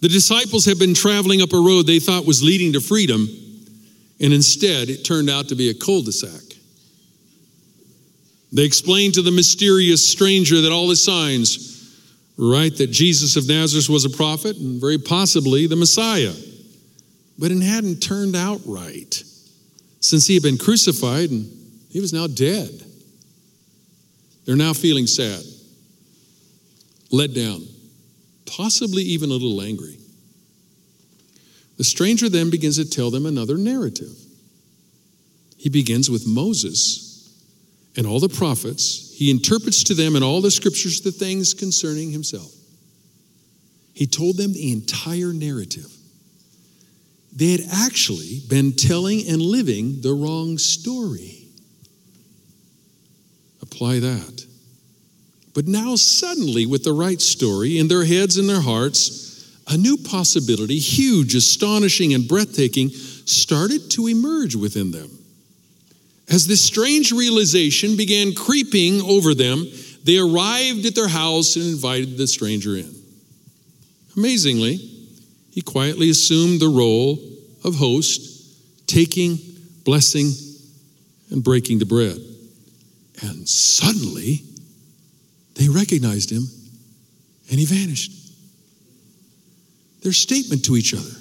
The 0.00 0.08
disciples 0.08 0.64
had 0.64 0.78
been 0.78 0.94
traveling 0.94 1.42
up 1.42 1.52
a 1.52 1.56
road 1.56 1.86
they 1.86 2.00
thought 2.00 2.26
was 2.26 2.42
leading 2.42 2.72
to 2.72 2.80
freedom, 2.80 3.28
and 4.20 4.32
instead 4.32 4.90
it 4.90 5.04
turned 5.04 5.30
out 5.30 5.48
to 5.48 5.54
be 5.54 5.70
a 5.70 5.74
cul 5.74 6.02
de 6.02 6.12
sac. 6.12 6.42
They 8.52 8.64
explained 8.64 9.14
to 9.14 9.22
the 9.22 9.30
mysterious 9.30 10.06
stranger 10.06 10.60
that 10.60 10.72
all 10.72 10.88
the 10.88 10.96
signs 10.96 11.71
right 12.36 12.74
that 12.76 12.90
Jesus 12.90 13.36
of 13.36 13.46
Nazareth 13.46 13.88
was 13.88 14.04
a 14.04 14.10
prophet 14.10 14.56
and 14.56 14.80
very 14.80 14.98
possibly 14.98 15.66
the 15.66 15.76
Messiah. 15.76 16.32
But 17.38 17.50
it 17.50 17.62
hadn't 17.62 18.00
turned 18.00 18.36
out 18.36 18.60
right 18.66 19.22
since 20.00 20.26
he 20.26 20.34
had 20.34 20.42
been 20.42 20.58
crucified 20.58 21.30
and 21.30 21.50
he 21.90 22.00
was 22.00 22.12
now 22.12 22.26
dead. 22.26 22.70
They're 24.44 24.56
now 24.56 24.72
feeling 24.72 25.06
sad, 25.06 25.42
let 27.10 27.34
down 27.34 27.66
possibly 28.44 29.02
even 29.02 29.30
a 29.30 29.34
little 29.34 29.62
angry. 29.62 29.98
The 31.78 31.84
stranger 31.84 32.28
then 32.28 32.50
begins 32.50 32.76
to 32.76 32.88
tell 32.88 33.10
them 33.10 33.24
another 33.24 33.56
narrative. 33.56 34.14
He 35.56 35.68
begins 35.68 36.10
with 36.10 36.26
Moses 36.26 37.11
and 37.96 38.06
all 38.06 38.20
the 38.20 38.28
prophets. 38.28 39.14
He 39.16 39.30
interprets 39.30 39.84
to 39.84 39.94
them 39.94 40.16
in 40.16 40.22
all 40.22 40.40
the 40.40 40.50
scriptures 40.50 41.00
the 41.00 41.12
things 41.12 41.54
concerning 41.54 42.10
himself. 42.10 42.52
He 43.94 44.06
told 44.06 44.36
them 44.36 44.52
the 44.52 44.72
entire 44.72 45.32
narrative. 45.32 45.90
They 47.34 47.52
had 47.52 47.62
actually 47.72 48.40
been 48.48 48.72
telling 48.72 49.26
and 49.28 49.40
living 49.40 50.00
the 50.00 50.12
wrong 50.12 50.58
story. 50.58 51.48
Apply 53.60 54.00
that. 54.00 54.46
But 55.54 55.66
now, 55.66 55.96
suddenly, 55.96 56.66
with 56.66 56.84
the 56.84 56.92
right 56.92 57.20
story 57.20 57.78
in 57.78 57.88
their 57.88 58.04
heads 58.04 58.38
and 58.38 58.48
their 58.48 58.60
hearts, 58.60 59.58
a 59.68 59.76
new 59.76 59.96
possibility, 59.96 60.78
huge, 60.78 61.34
astonishing, 61.34 62.14
and 62.14 62.26
breathtaking, 62.26 62.90
started 62.90 63.90
to 63.92 64.08
emerge 64.08 64.54
within 64.54 64.90
them. 64.90 65.10
As 66.32 66.46
this 66.46 66.62
strange 66.62 67.12
realization 67.12 67.94
began 67.94 68.34
creeping 68.34 69.02
over 69.02 69.34
them, 69.34 69.66
they 70.04 70.16
arrived 70.16 70.86
at 70.86 70.94
their 70.94 71.08
house 71.08 71.56
and 71.56 71.66
invited 71.66 72.16
the 72.16 72.26
stranger 72.26 72.74
in. 72.74 72.90
Amazingly, 74.16 74.76
he 75.50 75.60
quietly 75.60 76.08
assumed 76.08 76.58
the 76.58 76.68
role 76.68 77.18
of 77.64 77.74
host, 77.74 78.86
taking, 78.86 79.38
blessing, 79.84 80.32
and 81.30 81.44
breaking 81.44 81.78
the 81.78 81.84
bread. 81.84 82.18
And 83.20 83.46
suddenly, 83.46 84.42
they 85.56 85.68
recognized 85.68 86.32
him 86.32 86.48
and 87.50 87.58
he 87.58 87.66
vanished. 87.66 88.10
Their 90.02 90.14
statement 90.14 90.64
to 90.64 90.78
each 90.78 90.94
other 90.94 91.14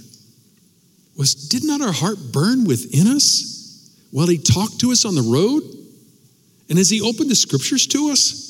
was 1.18 1.36
Did 1.50 1.66
not 1.66 1.82
our 1.82 1.92
heart 1.92 2.18
burn 2.32 2.64
within 2.64 3.08
us 3.08 3.61
while 4.12 4.28
he 4.28 4.38
talked 4.38 4.80
to 4.82 4.92
us 4.92 5.06
on 5.06 5.16
the 5.16 5.22
road? 5.22 5.64
And 6.70 6.78
as 6.80 6.90
he 6.90 7.02
opened 7.02 7.30
the 7.30 7.36
scriptures 7.36 7.88
to 7.88 8.10
us? 8.12 8.50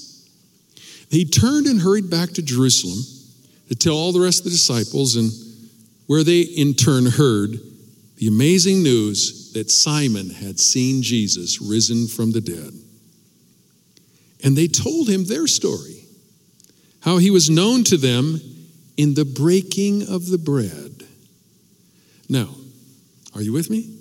he 1.12 1.26
turned 1.26 1.68
and 1.68 1.82
hurried 1.82 2.10
back 2.10 2.30
to 2.32 2.42
Jerusalem 2.42 3.04
to 3.68 3.76
tell 3.76 3.96
all 3.96 4.14
the 4.14 4.22
rest 4.22 4.40
of 4.40 4.44
the 4.46 4.50
disciples, 4.52 5.16
and 5.18 5.32
where 6.08 6.24
they 6.24 6.42
in 6.42 6.74
turn 6.74 7.06
heard 7.06 7.60
the 8.18 8.28
amazing 8.28 8.82
news 8.82 9.52
that 9.54 9.70
Simon 9.70 10.30
had 10.30 10.60
seen 10.60 11.02
Jesus 11.02 11.62
risen 11.62 12.08
from 12.08 12.32
the 12.32 12.42
dead. 12.42 12.74
And 14.44 14.58
they 14.58 14.68
told 14.68 15.10
him 15.10 15.26
their 15.26 15.48
story 15.48 16.06
how 17.02 17.18
he 17.18 17.30
was 17.30 17.50
known 17.50 17.84
to 17.86 17.98
them 17.98 18.40
in 18.96 19.14
the 19.14 19.26
breaking 19.26 20.08
of 20.08 20.28
the 20.28 20.38
bread. 20.38 21.04
Now, 22.30 22.50
are 23.36 23.42
you 23.42 23.54
with 23.54 23.70
me? 23.70 24.01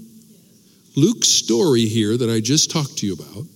Luke's 0.96 1.28
story 1.28 1.86
here 1.86 2.16
that 2.16 2.30
I 2.30 2.40
just 2.40 2.70
talked 2.70 2.98
to 2.98 3.06
you 3.06 3.14
about 3.14 3.46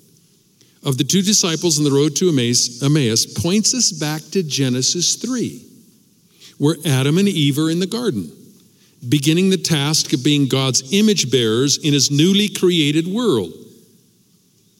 of 0.84 0.98
the 0.98 1.04
two 1.04 1.22
disciples 1.22 1.78
on 1.78 1.84
the 1.84 1.90
road 1.90 2.14
to 2.16 2.28
Emmaus 2.28 3.26
points 3.26 3.74
us 3.74 3.90
back 3.90 4.22
to 4.32 4.42
Genesis 4.42 5.16
3, 5.16 5.64
where 6.58 6.76
Adam 6.84 7.16
and 7.18 7.28
Eve 7.28 7.58
are 7.58 7.70
in 7.70 7.80
the 7.80 7.86
garden, 7.86 8.30
beginning 9.08 9.48
the 9.48 9.56
task 9.56 10.12
of 10.12 10.22
being 10.22 10.46
God's 10.46 10.92
image 10.92 11.30
bearers 11.30 11.78
in 11.78 11.94
his 11.94 12.10
newly 12.10 12.48
created 12.48 13.06
world. 13.06 13.52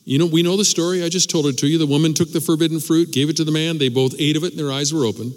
You 0.05 0.19
know, 0.19 0.27
we 0.27 0.43
know 0.43 0.59
the 0.59 0.64
story. 0.67 1.03
I 1.03 1.09
just 1.09 1.31
told 1.31 1.47
it 1.47 1.57
to 1.59 1.67
you. 1.67 1.79
The 1.79 1.87
woman 1.87 2.12
took 2.12 2.31
the 2.31 2.40
forbidden 2.40 2.79
fruit, 2.79 3.11
gave 3.11 3.31
it 3.31 3.37
to 3.38 3.45
the 3.45 3.51
man. 3.51 3.79
They 3.79 3.88
both 3.88 4.14
ate 4.19 4.37
of 4.37 4.45
it, 4.45 4.51
and 4.51 4.59
their 4.59 4.71
eyes 4.71 4.93
were 4.93 5.07
open. 5.07 5.35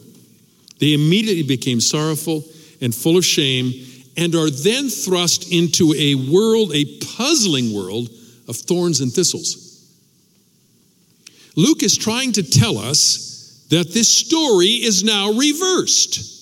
They 0.79 0.93
immediately 0.93 1.43
became 1.43 1.79
sorrowful 1.79 2.43
and 2.81 2.93
full 2.93 3.15
of 3.15 3.23
shame, 3.23 3.71
and 4.17 4.33
are 4.35 4.49
then 4.49 4.89
thrust 4.89 5.51
into 5.51 5.93
a 5.95 6.15
world, 6.15 6.71
a 6.73 6.85
puzzling 7.15 7.73
world 7.73 8.09
of 8.47 8.55
thorns 8.55 8.99
and 8.99 9.13
thistles. 9.13 9.63
Luke 11.55 11.83
is 11.83 11.95
trying 11.97 12.31
to 12.33 12.43
tell 12.43 12.77
us 12.77 13.65
that 13.69 13.93
this 13.93 14.09
story 14.09 14.67
is 14.67 15.03
now 15.03 15.31
reversed. 15.33 16.33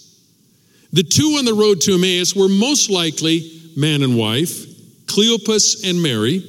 The 0.94 1.04
two 1.04 1.36
on 1.38 1.46
the 1.46 1.54
road 1.54 1.82
to 1.82 1.96
Emmaus 1.96 2.36
were 2.36 2.48
most 2.48 2.90
likely 2.90 3.62
man 3.76 4.04
and 4.04 4.18
wife, 4.18 4.66
Cleopas 5.06 5.90
and 5.90 6.02
Mary, 6.02 6.44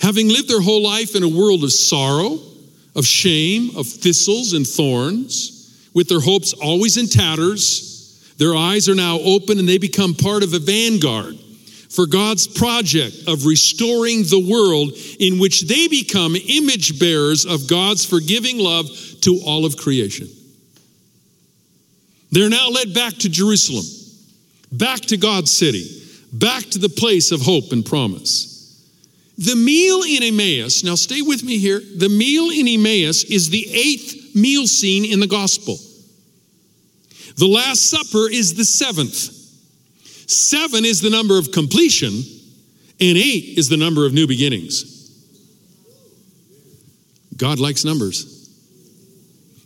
having 0.00 0.28
lived 0.28 0.48
their 0.48 0.60
whole 0.60 0.82
life 0.82 1.14
in 1.14 1.22
a 1.22 1.28
world 1.28 1.62
of 1.62 1.72
sorrow, 1.72 2.38
of 2.96 3.04
shame, 3.06 3.76
of 3.76 3.86
thistles 3.86 4.52
and 4.52 4.66
thorns, 4.66 5.90
with 5.94 6.08
their 6.08 6.20
hopes 6.20 6.52
always 6.54 6.96
in 6.96 7.06
tatters. 7.06 7.89
Their 8.40 8.56
eyes 8.56 8.88
are 8.88 8.94
now 8.94 9.18
open 9.18 9.58
and 9.58 9.68
they 9.68 9.76
become 9.76 10.14
part 10.14 10.42
of 10.42 10.54
a 10.54 10.58
vanguard 10.58 11.36
for 11.90 12.06
God's 12.06 12.46
project 12.46 13.14
of 13.28 13.44
restoring 13.44 14.22
the 14.22 14.48
world 14.50 14.92
in 15.18 15.38
which 15.38 15.68
they 15.68 15.88
become 15.88 16.34
image 16.34 16.98
bearers 16.98 17.44
of 17.44 17.68
God's 17.68 18.06
forgiving 18.06 18.56
love 18.56 18.86
to 19.20 19.42
all 19.44 19.66
of 19.66 19.76
creation. 19.76 20.26
They're 22.30 22.48
now 22.48 22.70
led 22.70 22.94
back 22.94 23.12
to 23.18 23.28
Jerusalem, 23.28 23.84
back 24.72 25.00
to 25.00 25.18
God's 25.18 25.54
city, 25.54 26.02
back 26.32 26.64
to 26.70 26.78
the 26.78 26.88
place 26.88 27.32
of 27.32 27.42
hope 27.42 27.72
and 27.72 27.84
promise. 27.84 28.48
The 29.36 29.54
meal 29.54 30.02
in 30.02 30.22
Emmaus, 30.22 30.82
now 30.82 30.94
stay 30.94 31.20
with 31.20 31.44
me 31.44 31.58
here. 31.58 31.80
The 31.80 32.08
meal 32.08 32.48
in 32.48 32.66
Emmaus 32.66 33.22
is 33.24 33.50
the 33.50 33.68
eighth 33.70 34.34
meal 34.34 34.66
scene 34.66 35.04
in 35.04 35.20
the 35.20 35.26
gospel. 35.26 35.76
The 37.36 37.46
Last 37.46 37.88
Supper 37.90 38.28
is 38.30 38.54
the 38.54 38.64
seventh. 38.64 39.36
Seven 40.30 40.84
is 40.84 41.00
the 41.00 41.10
number 41.10 41.38
of 41.38 41.52
completion, 41.52 42.08
and 42.08 43.18
eight 43.18 43.58
is 43.58 43.68
the 43.68 43.76
number 43.76 44.06
of 44.06 44.12
new 44.12 44.26
beginnings. 44.26 44.84
God 47.36 47.58
likes 47.58 47.84
numbers. 47.84 48.36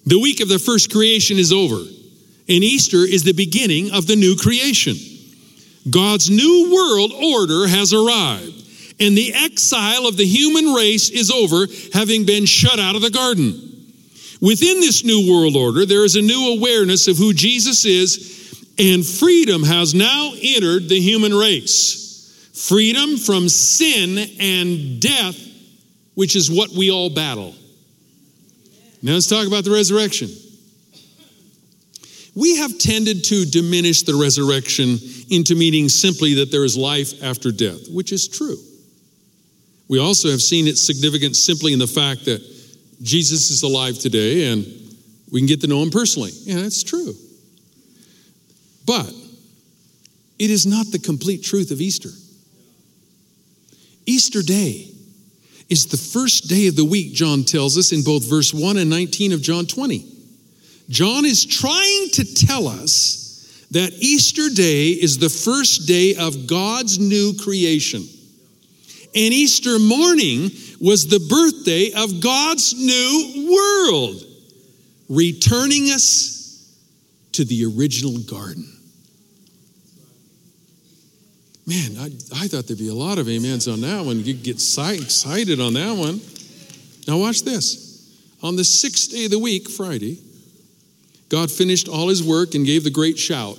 The 0.06 0.18
week 0.18 0.40
of 0.40 0.48
the 0.48 0.58
first 0.58 0.92
creation 0.92 1.38
is 1.38 1.52
over, 1.52 1.76
and 1.76 2.64
Easter 2.64 2.98
is 2.98 3.24
the 3.24 3.32
beginning 3.32 3.90
of 3.90 4.06
the 4.06 4.16
new 4.16 4.36
creation. 4.36 4.96
God's 5.90 6.30
new 6.30 6.72
world 6.72 7.12
order 7.12 7.66
has 7.66 7.92
arrived, 7.92 8.64
and 9.00 9.18
the 9.18 9.32
exile 9.34 10.06
of 10.06 10.16
the 10.16 10.26
human 10.26 10.72
race 10.72 11.10
is 11.10 11.30
over, 11.30 11.66
having 11.92 12.24
been 12.24 12.46
shut 12.46 12.78
out 12.78 12.96
of 12.96 13.02
the 13.02 13.10
garden. 13.10 13.73
Within 14.44 14.80
this 14.80 15.04
new 15.04 15.32
world 15.32 15.56
order, 15.56 15.86
there 15.86 16.04
is 16.04 16.16
a 16.16 16.20
new 16.20 16.58
awareness 16.58 17.08
of 17.08 17.16
who 17.16 17.32
Jesus 17.32 17.86
is 17.86 18.74
and 18.78 19.02
freedom 19.02 19.62
has 19.62 19.94
now 19.94 20.32
entered 20.38 20.86
the 20.86 21.00
human 21.00 21.32
race. 21.32 22.52
Freedom 22.52 23.16
from 23.16 23.48
sin 23.48 24.18
and 24.38 25.00
death, 25.00 25.34
which 26.12 26.36
is 26.36 26.50
what 26.50 26.68
we 26.68 26.90
all 26.90 27.08
battle. 27.08 27.54
Now 29.02 29.12
let's 29.12 29.30
talk 29.30 29.46
about 29.46 29.64
the 29.64 29.70
resurrection. 29.70 30.28
We 32.34 32.56
have 32.56 32.78
tended 32.78 33.24
to 33.24 33.46
diminish 33.46 34.02
the 34.02 34.14
resurrection 34.14 34.98
into 35.30 35.54
meaning 35.54 35.88
simply 35.88 36.34
that 36.34 36.50
there 36.50 36.66
is 36.66 36.76
life 36.76 37.22
after 37.22 37.50
death, 37.50 37.88
which 37.90 38.12
is 38.12 38.28
true. 38.28 38.58
We 39.88 40.00
also 40.00 40.28
have 40.30 40.42
seen 40.42 40.66
its 40.66 40.86
significance 40.86 41.42
simply 41.42 41.72
in 41.72 41.78
the 41.78 41.86
fact 41.86 42.26
that 42.26 42.53
Jesus 43.02 43.50
is 43.50 43.62
alive 43.62 43.98
today 43.98 44.50
and 44.52 44.64
we 45.30 45.40
can 45.40 45.46
get 45.46 45.60
to 45.62 45.66
know 45.66 45.82
him 45.82 45.90
personally. 45.90 46.30
Yeah, 46.42 46.56
that's 46.56 46.82
true. 46.82 47.14
But 48.86 49.12
it 50.38 50.50
is 50.50 50.66
not 50.66 50.86
the 50.90 50.98
complete 50.98 51.42
truth 51.42 51.70
of 51.70 51.80
Easter. 51.80 52.10
Easter 54.06 54.42
Day 54.42 54.90
is 55.70 55.86
the 55.86 55.96
first 55.96 56.48
day 56.48 56.66
of 56.66 56.76
the 56.76 56.84
week, 56.84 57.14
John 57.14 57.44
tells 57.44 57.78
us 57.78 57.92
in 57.92 58.02
both 58.02 58.28
verse 58.28 58.52
1 58.52 58.76
and 58.76 58.90
19 58.90 59.32
of 59.32 59.40
John 59.40 59.66
20. 59.66 60.04
John 60.88 61.24
is 61.24 61.46
trying 61.46 62.10
to 62.10 62.34
tell 62.34 62.68
us 62.68 63.66
that 63.70 63.92
Easter 63.94 64.50
Day 64.50 64.90
is 64.90 65.18
the 65.18 65.30
first 65.30 65.88
day 65.88 66.14
of 66.16 66.46
God's 66.46 66.98
new 66.98 67.34
creation. 67.42 68.06
And 69.16 69.32
Easter 69.32 69.78
morning 69.78 70.50
was 70.80 71.06
the 71.06 71.20
birthday 71.20 71.92
of 71.96 72.20
God's 72.20 72.74
new 72.74 73.50
world, 73.52 74.22
returning 75.08 75.90
us 75.90 76.74
to 77.32 77.44
the 77.44 77.64
original 77.64 78.18
garden. 78.18 78.70
Man, 81.66 81.96
I, 81.98 82.06
I 82.34 82.48
thought 82.48 82.66
there'd 82.66 82.78
be 82.78 82.88
a 82.88 82.94
lot 82.94 83.18
of 83.18 83.26
amens 83.26 83.68
on 83.68 83.80
that 83.80 84.04
one. 84.04 84.20
You'd 84.20 84.42
get 84.42 84.56
excited 84.56 85.60
on 85.60 85.74
that 85.74 85.96
one. 85.96 86.20
Now, 87.08 87.18
watch 87.18 87.42
this. 87.42 87.84
On 88.42 88.56
the 88.56 88.64
sixth 88.64 89.10
day 89.10 89.24
of 89.24 89.30
the 89.30 89.38
week, 89.38 89.70
Friday, 89.70 90.18
God 91.30 91.50
finished 91.50 91.88
all 91.88 92.08
his 92.08 92.22
work 92.22 92.54
and 92.54 92.66
gave 92.66 92.84
the 92.84 92.90
great 92.90 93.18
shout 93.18 93.58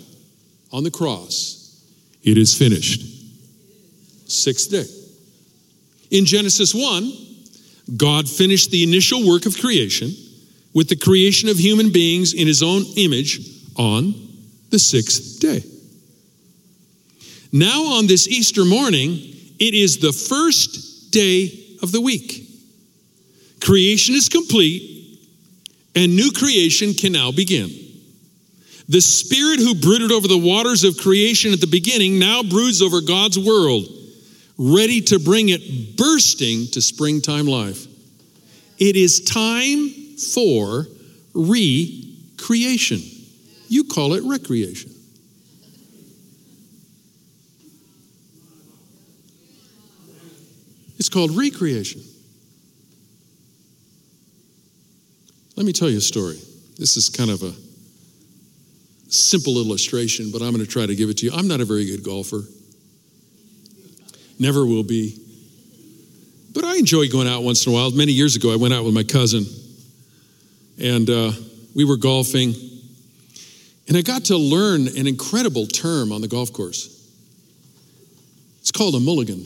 on 0.72 0.84
the 0.84 0.92
cross 0.92 1.82
It 2.24 2.38
is 2.38 2.56
finished. 2.56 3.02
Sixth 4.28 4.70
day. 4.70 4.86
In 6.12 6.26
Genesis 6.26 6.74
1, 6.74 7.12
God 7.98 8.28
finished 8.28 8.72
the 8.72 8.84
initial 8.84 9.28
work 9.28 9.46
of 9.46 9.60
creation 9.60 10.12
with 10.74 10.90
the 10.90 10.96
creation 10.96 11.50
of 11.50 11.58
human 11.58 11.92
beings 11.92 12.34
in 12.34 12.48
his 12.48 12.62
own 12.62 12.84
image 12.98 13.40
on 13.78 14.14
the 14.70 14.80
sixth 14.80 15.40
day. 15.40 15.64
Now, 17.52 17.98
on 17.98 18.08
this 18.08 18.28
Easter 18.28 18.66
morning, 18.66 19.14
it 19.60 19.74
is 19.74 20.00
the 20.00 20.12
first 20.12 21.12
day 21.12 21.78
of 21.82 21.92
the 21.92 22.02
week. 22.02 22.44
Creation 23.62 24.16
is 24.16 24.28
complete, 24.28 25.20
and 25.96 26.16
new 26.16 26.32
creation 26.32 26.94
can 26.94 27.14
now 27.14 27.32
begin. 27.32 27.70
The 28.90 29.02
Spirit 29.02 29.60
who 29.60 29.74
brooded 29.74 30.12
over 30.12 30.28
the 30.28 30.38
waters 30.38 30.84
of 30.84 30.98
creation 30.98 31.54
at 31.54 31.62
the 31.62 31.68
beginning 31.68 32.20
now 32.20 32.44
broods 32.44 32.82
over 32.82 33.02
God's 33.02 33.40
world, 33.40 33.86
ready 34.58 35.02
to 35.02 35.20
bring 35.20 35.50
it 35.50 35.98
bursting 35.98 36.68
to 36.68 36.82
springtime 36.82 37.46
life. 37.46 37.86
It 38.78 38.96
is 38.96 39.22
time 39.24 39.90
for 40.34 40.88
recreation. 41.34 43.02
You 43.68 43.86
call 43.86 44.14
it 44.14 44.24
recreation. 44.24 44.92
It's 50.98 51.10
called 51.10 51.36
recreation. 51.36 52.02
Let 55.56 55.66
me 55.66 55.74
tell 55.74 55.90
you 55.90 55.98
a 55.98 56.02
story. 56.02 56.40
This 56.78 56.98
is 56.98 57.10
kind 57.10 57.30
of 57.30 57.42
a 57.44 57.54
simple 59.10 59.58
illustration, 59.58 60.32
but 60.32 60.42
I'm 60.42 60.52
going 60.52 60.66
to 60.66 60.70
try 60.70 60.86
to 60.86 60.96
give 60.96 61.10
it 61.10 61.18
to 61.18 61.26
you. 61.26 61.32
I'm 61.34 61.48
not 61.48 61.62
a 61.62 61.66
very 61.66 61.86
good 61.86 62.04
golfer, 62.04 62.42
never 64.40 64.66
will 64.66 64.84
be. 64.84 65.18
But 66.54 66.64
I 66.64 66.78
enjoy 66.78 67.10
going 67.10 67.28
out 67.28 67.44
once 67.44 67.66
in 67.66 67.74
a 67.74 67.76
while. 67.76 67.92
Many 67.92 68.14
years 68.14 68.36
ago, 68.36 68.52
I 68.52 68.56
went 68.56 68.74
out 68.74 68.86
with 68.86 68.94
my 68.94 69.04
cousin, 69.04 69.46
and 70.82 71.10
uh, 71.10 71.32
we 71.76 71.84
were 71.84 71.98
golfing. 71.98 72.54
And 73.88 73.98
I 73.98 74.02
got 74.02 74.26
to 74.26 74.38
learn 74.38 74.88
an 74.88 75.06
incredible 75.06 75.68
term 75.68 76.12
on 76.12 76.22
the 76.22 76.28
golf 76.28 76.54
course. 76.54 76.92
It's 78.62 78.72
called 78.72 78.96
a 78.96 79.00
mulligan. 79.00 79.46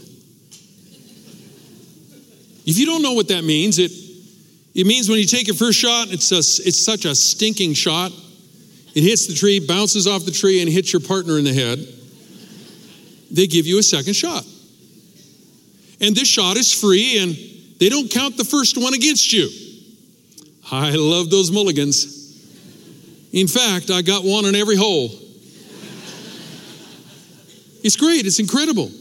If 2.66 2.78
you 2.78 2.86
don't 2.86 3.02
know 3.02 3.14
what 3.14 3.30
that 3.30 3.44
means, 3.44 3.80
it, 3.80 3.92
it 4.76 4.86
means 4.86 5.10
when 5.10 5.18
you 5.18 5.26
take 5.26 5.48
your 5.48 5.56
first 5.56 5.80
shot, 5.80 6.10
it's, 6.12 6.32
a, 6.32 6.38
it's 6.38 6.80
such 6.80 7.06
a 7.06 7.16
stinking 7.16 7.74
shot. 7.74 8.12
It 8.94 9.02
hits 9.02 9.28
the 9.28 9.34
tree, 9.34 9.60
bounces 9.60 10.08
off 10.08 10.26
the 10.26 10.32
tree, 10.32 10.62
and 10.62 10.70
hits 10.70 10.94
your 10.94 11.02
partner 11.02 11.38
in 11.40 11.44
the 11.44 11.54
head. 11.54 11.80
They 13.32 13.48
give 13.48 13.66
you 13.66 13.80
a 13.80 13.84
second 13.84 14.14
shot. 14.14 14.46
And 16.02 16.16
this 16.16 16.28
shot 16.28 16.58
is 16.58 16.74
free, 16.74 17.20
and 17.20 17.36
they 17.80 17.90
don't 17.90 18.10
count 18.10 18.38
the 18.38 18.46
first 18.46 18.78
one 18.78 18.94
against 18.94 19.34
you. 19.34 19.50
I 20.72 20.92
love 20.92 21.30
those 21.30 21.52
mulligans. 21.52 22.18
In 23.32 23.48
fact, 23.48 23.90
I 23.90 24.02
got 24.02 24.24
one 24.24 24.46
on 24.46 24.56
every 24.56 24.76
hole. 24.76 25.10
It's 27.82 27.96
great, 27.96 28.26
it's 28.26 28.40
incredible. 28.40 28.92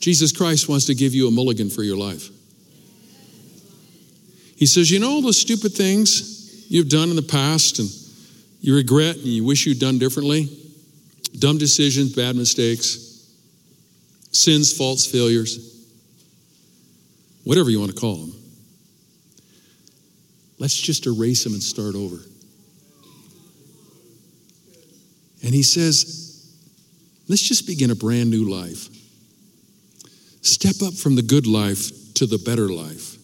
Jesus 0.00 0.32
Christ 0.32 0.68
wants 0.68 0.86
to 0.86 0.94
give 0.94 1.14
you 1.14 1.28
a 1.28 1.30
mulligan 1.30 1.70
for 1.70 1.82
your 1.82 1.96
life. 1.96 2.28
He 4.56 4.66
says, 4.66 4.90
You 4.90 5.00
know 5.00 5.10
all 5.10 5.22
those 5.22 5.40
stupid 5.40 5.72
things 5.72 6.70
you've 6.70 6.88
done 6.88 7.10
in 7.10 7.16
the 7.16 7.22
past 7.22 7.78
and 7.78 7.88
you 8.60 8.74
regret 8.74 9.16
and 9.16 9.24
you 9.24 9.44
wish 9.44 9.66
you'd 9.66 9.78
done 9.80 9.98
differently? 9.98 10.48
Dumb 11.38 11.58
decisions, 11.58 12.14
bad 12.14 12.36
mistakes, 12.36 13.03
sins, 14.34 14.76
faults, 14.76 15.06
failures. 15.06 15.70
whatever 17.44 17.70
you 17.70 17.78
want 17.78 17.94
to 17.94 18.00
call 18.00 18.16
them. 18.16 18.32
Let's 20.58 20.76
just 20.76 21.06
erase 21.06 21.44
them 21.44 21.52
and 21.52 21.62
start 21.62 21.94
over. 21.94 22.16
And 25.42 25.52
he 25.52 25.62
says, 25.62 26.50
let's 27.28 27.42
just 27.42 27.66
begin 27.66 27.90
a 27.90 27.94
brand 27.94 28.30
new 28.30 28.48
life. 28.48 28.88
Step 30.40 30.76
up 30.82 30.94
from 30.94 31.16
the 31.16 31.22
good 31.22 31.46
life 31.46 32.14
to 32.14 32.26
the 32.26 32.38
better 32.38 32.68
life. 32.68 33.16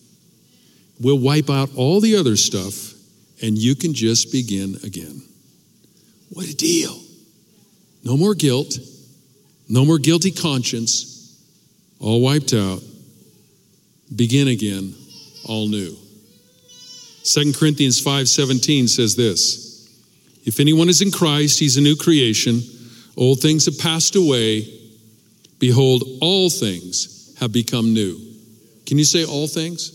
We'll 1.01 1.19
wipe 1.19 1.49
out 1.49 1.71
all 1.77 2.01
the 2.01 2.17
other 2.17 2.37
stuff 2.37 2.93
and 3.43 3.57
you 3.57 3.75
can 3.75 3.95
just 3.95 4.31
begin 4.33 4.77
again. 4.85 5.23
What 6.29 6.47
a 6.47 6.55
deal. 6.55 7.01
No 8.05 8.19
more 8.19 8.35
guilt, 8.35 8.79
no 9.71 9.85
more 9.85 9.99
guilty 9.99 10.33
conscience, 10.33 11.41
all 12.01 12.21
wiped 12.21 12.53
out. 12.53 12.83
Begin 14.15 14.49
again, 14.49 14.93
all 15.45 15.69
new. 15.69 15.97
2 17.23 17.53
Corinthians 17.53 18.01
5:17 18.01 18.89
says 18.89 19.15
this: 19.15 19.89
If 20.45 20.59
anyone 20.59 20.89
is 20.89 21.01
in 21.01 21.13
Christ, 21.13 21.61
he's 21.61 21.77
a 21.77 21.81
new 21.81 21.95
creation. 21.95 22.63
Old 23.17 23.41
things 23.41 23.67
have 23.67 23.79
passed 23.79 24.17
away. 24.17 24.67
Behold, 25.61 26.03
all 26.21 26.51
things 26.51 27.35
have 27.39 27.53
become 27.53 27.95
new. 27.95 28.19
Can 28.87 28.99
you 28.99 29.05
say 29.05 29.25
all 29.25 29.47
things? 29.47 29.93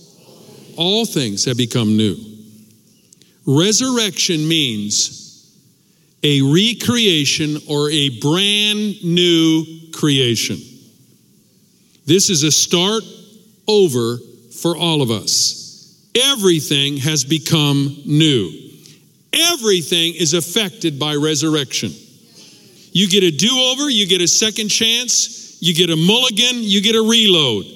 All 0.77 1.05
things 1.05 1.43
have 1.45 1.57
become 1.57 1.97
new. 1.97 2.15
Resurrection 3.45 4.47
means 4.47 5.24
a 6.25 6.41
recreation 6.41 7.55
or 7.69 7.91
a 7.91 8.09
brand 8.19 9.03
new 9.03 9.63
creation. 9.93 10.57
This 12.07 12.31
is 12.31 12.41
a 12.41 12.51
start 12.51 13.03
over 13.67 14.17
for 14.59 14.75
all 14.75 15.03
of 15.03 15.11
us. 15.11 16.03
Everything 16.15 16.97
has 16.97 17.23
become 17.23 17.95
new. 18.07 18.51
Everything 19.53 20.15
is 20.15 20.33
affected 20.33 20.97
by 20.97 21.13
resurrection. 21.13 21.91
You 22.91 23.07
get 23.07 23.23
a 23.23 23.29
do 23.29 23.59
over, 23.71 23.87
you 23.87 24.07
get 24.07 24.21
a 24.21 24.27
second 24.27 24.69
chance, 24.69 25.61
you 25.61 25.75
get 25.75 25.91
a 25.91 25.95
mulligan, 25.95 26.63
you 26.63 26.81
get 26.81 26.95
a 26.95 27.03
reload. 27.03 27.67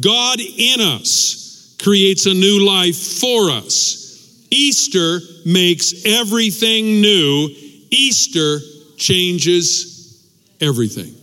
God 0.00 0.40
in 0.40 0.82
us 0.82 1.74
creates 1.82 2.26
a 2.26 2.34
new 2.34 2.66
life 2.66 2.98
for 2.98 3.50
us. 3.50 4.46
Easter 4.50 5.20
makes 5.46 6.04
everything 6.04 7.00
new 7.00 7.48
Easter 7.90 8.58
changes 8.96 10.28
everything. 10.60 11.14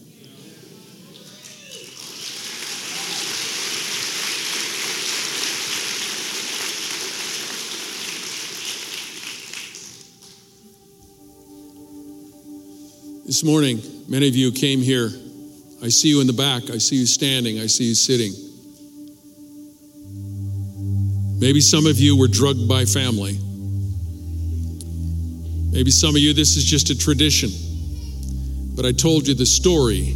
This 13.25 13.43
morning, 13.43 13.81
many 14.07 14.27
of 14.27 14.35
you 14.35 14.51
came 14.51 14.81
here. 14.81 15.09
I 15.83 15.89
see 15.89 16.09
you 16.09 16.21
in 16.21 16.27
the 16.27 16.33
back. 16.33 16.69
I 16.69 16.77
see 16.77 16.95
you 16.95 17.05
standing. 17.05 17.59
I 17.59 17.65
see 17.65 17.85
you 17.85 17.95
sitting. 17.95 18.31
Maybe 21.39 21.59
some 21.59 21.85
of 21.85 21.99
you 21.99 22.17
were 22.17 22.27
drugged 22.27 22.67
by 22.69 22.85
family. 22.85 23.39
Maybe 25.75 25.91
some 25.91 26.15
of 26.15 26.21
you, 26.21 26.31
this 26.31 26.55
is 26.55 26.63
just 26.63 26.89
a 26.89 26.97
tradition. 26.97 27.49
But 28.77 28.85
I 28.85 28.93
told 28.93 29.27
you 29.27 29.33
the 29.33 29.45
story 29.45 30.15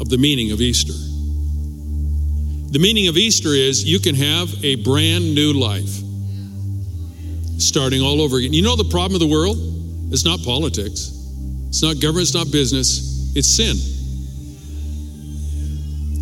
of 0.00 0.08
the 0.08 0.16
meaning 0.16 0.52
of 0.52 0.60
Easter. 0.60 0.92
The 2.70 2.78
meaning 2.78 3.08
of 3.08 3.16
Easter 3.16 3.48
is 3.48 3.84
you 3.84 3.98
can 3.98 4.14
have 4.14 4.64
a 4.64 4.76
brand 4.76 5.34
new 5.34 5.54
life 5.54 5.90
starting 7.60 8.00
all 8.00 8.22
over 8.22 8.36
again. 8.36 8.52
You 8.52 8.62
know 8.62 8.76
the 8.76 8.84
problem 8.84 9.14
of 9.14 9.20
the 9.20 9.26
world? 9.26 9.56
It's 10.12 10.24
not 10.24 10.40
politics, 10.44 11.10
it's 11.66 11.82
not 11.82 12.00
government, 12.00 12.28
it's 12.28 12.34
not 12.34 12.52
business, 12.52 13.34
it's 13.34 13.48
sin, 13.48 13.74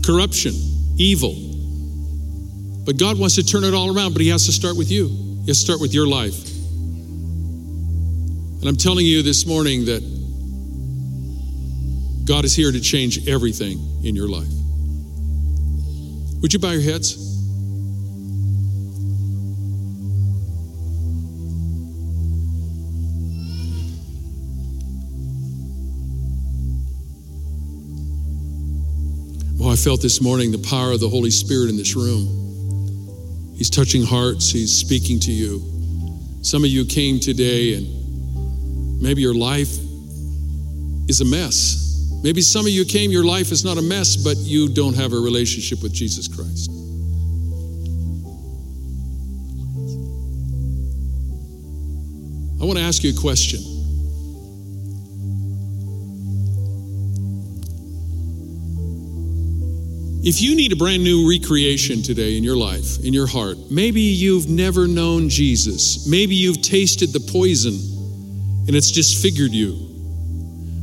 corruption, 0.03 0.55
evil. 0.97 1.35
But 2.87 2.97
God 2.97 3.19
wants 3.19 3.35
to 3.35 3.45
turn 3.45 3.65
it 3.65 3.75
all 3.75 3.95
around, 3.95 4.15
but 4.15 4.23
He 4.23 4.29
has 4.29 4.47
to 4.47 4.53
start 4.53 4.75
with 4.79 4.91
you. 4.91 5.09
He 5.09 5.49
has 5.49 5.59
to 5.59 5.65
start 5.67 5.83
with 5.83 5.93
your 5.93 6.07
life. 6.07 6.56
And 8.67 8.75
I'm 8.75 8.79
telling 8.79 9.07
you 9.07 9.23
this 9.23 9.47
morning 9.47 9.85
that 9.85 10.03
God 12.25 12.45
is 12.45 12.53
here 12.53 12.73
to 12.73 12.81
change 12.81 13.29
everything 13.29 13.79
in 14.03 14.17
your 14.17 14.27
life. 14.27 14.51
Would 16.43 16.53
you 16.53 16.59
bow 16.59 16.73
your 16.73 16.83
heads? 16.83 17.15
Well, 29.61 29.71
I 29.71 29.77
felt 29.77 30.03
this 30.03 30.21
morning 30.21 30.51
the 30.51 30.59
power 30.69 30.91
of 30.91 30.99
the 30.99 31.09
Holy 31.09 31.31
Spirit 31.31 31.71
in 31.71 31.77
this 31.77 31.95
room. 31.95 33.55
He's 33.57 33.71
touching 33.71 34.03
hearts, 34.03 34.51
He's 34.51 34.77
speaking 34.77 35.21
to 35.21 35.31
you. 35.31 35.63
Some 36.43 36.65
of 36.65 36.71
you 36.71 36.85
came 36.85 37.21
today 37.21 37.75
and 37.75 38.06
Maybe 39.01 39.23
your 39.23 39.35
life 39.35 39.71
is 41.09 41.21
a 41.21 41.25
mess. 41.25 41.87
Maybe 42.23 42.41
some 42.41 42.67
of 42.67 42.73
you 42.73 42.85
came, 42.85 43.11
your 43.11 43.25
life 43.25 43.53
is 43.53 43.65
not 43.65 43.79
a 43.79 43.83
mess, 43.83 44.17
but 44.17 44.37
you 44.39 44.69
don't 44.69 44.95
have 44.95 45.13
a 45.13 45.19
relationship 45.19 45.83
with 45.83 45.93
Jesus 45.93 46.27
Christ. 46.27 46.71
I 52.61 52.65
want 52.65 52.79
to 52.79 52.85
ask 52.85 53.05
you 53.05 53.11
a 53.11 53.21
question. 53.21 53.61
If 60.25 60.41
you 60.41 60.57
need 60.57 60.73
a 60.73 60.77
brand 60.77 61.05
new 61.05 61.31
recreation 61.31 62.03
today 62.03 62.37
in 62.37 62.43
your 62.43 62.57
life, 62.57 62.99
in 63.05 63.13
your 63.13 63.29
heart, 63.29 63.57
maybe 63.71 64.01
you've 64.01 64.49
never 64.49 64.89
known 64.89 65.29
Jesus, 65.29 66.09
maybe 66.09 66.35
you've 66.35 66.63
tasted 66.63 67.13
the 67.13 67.21
poison 67.21 67.96
and 68.67 68.75
it's 68.75 68.91
disfigured 68.91 69.53
you. 69.53 69.75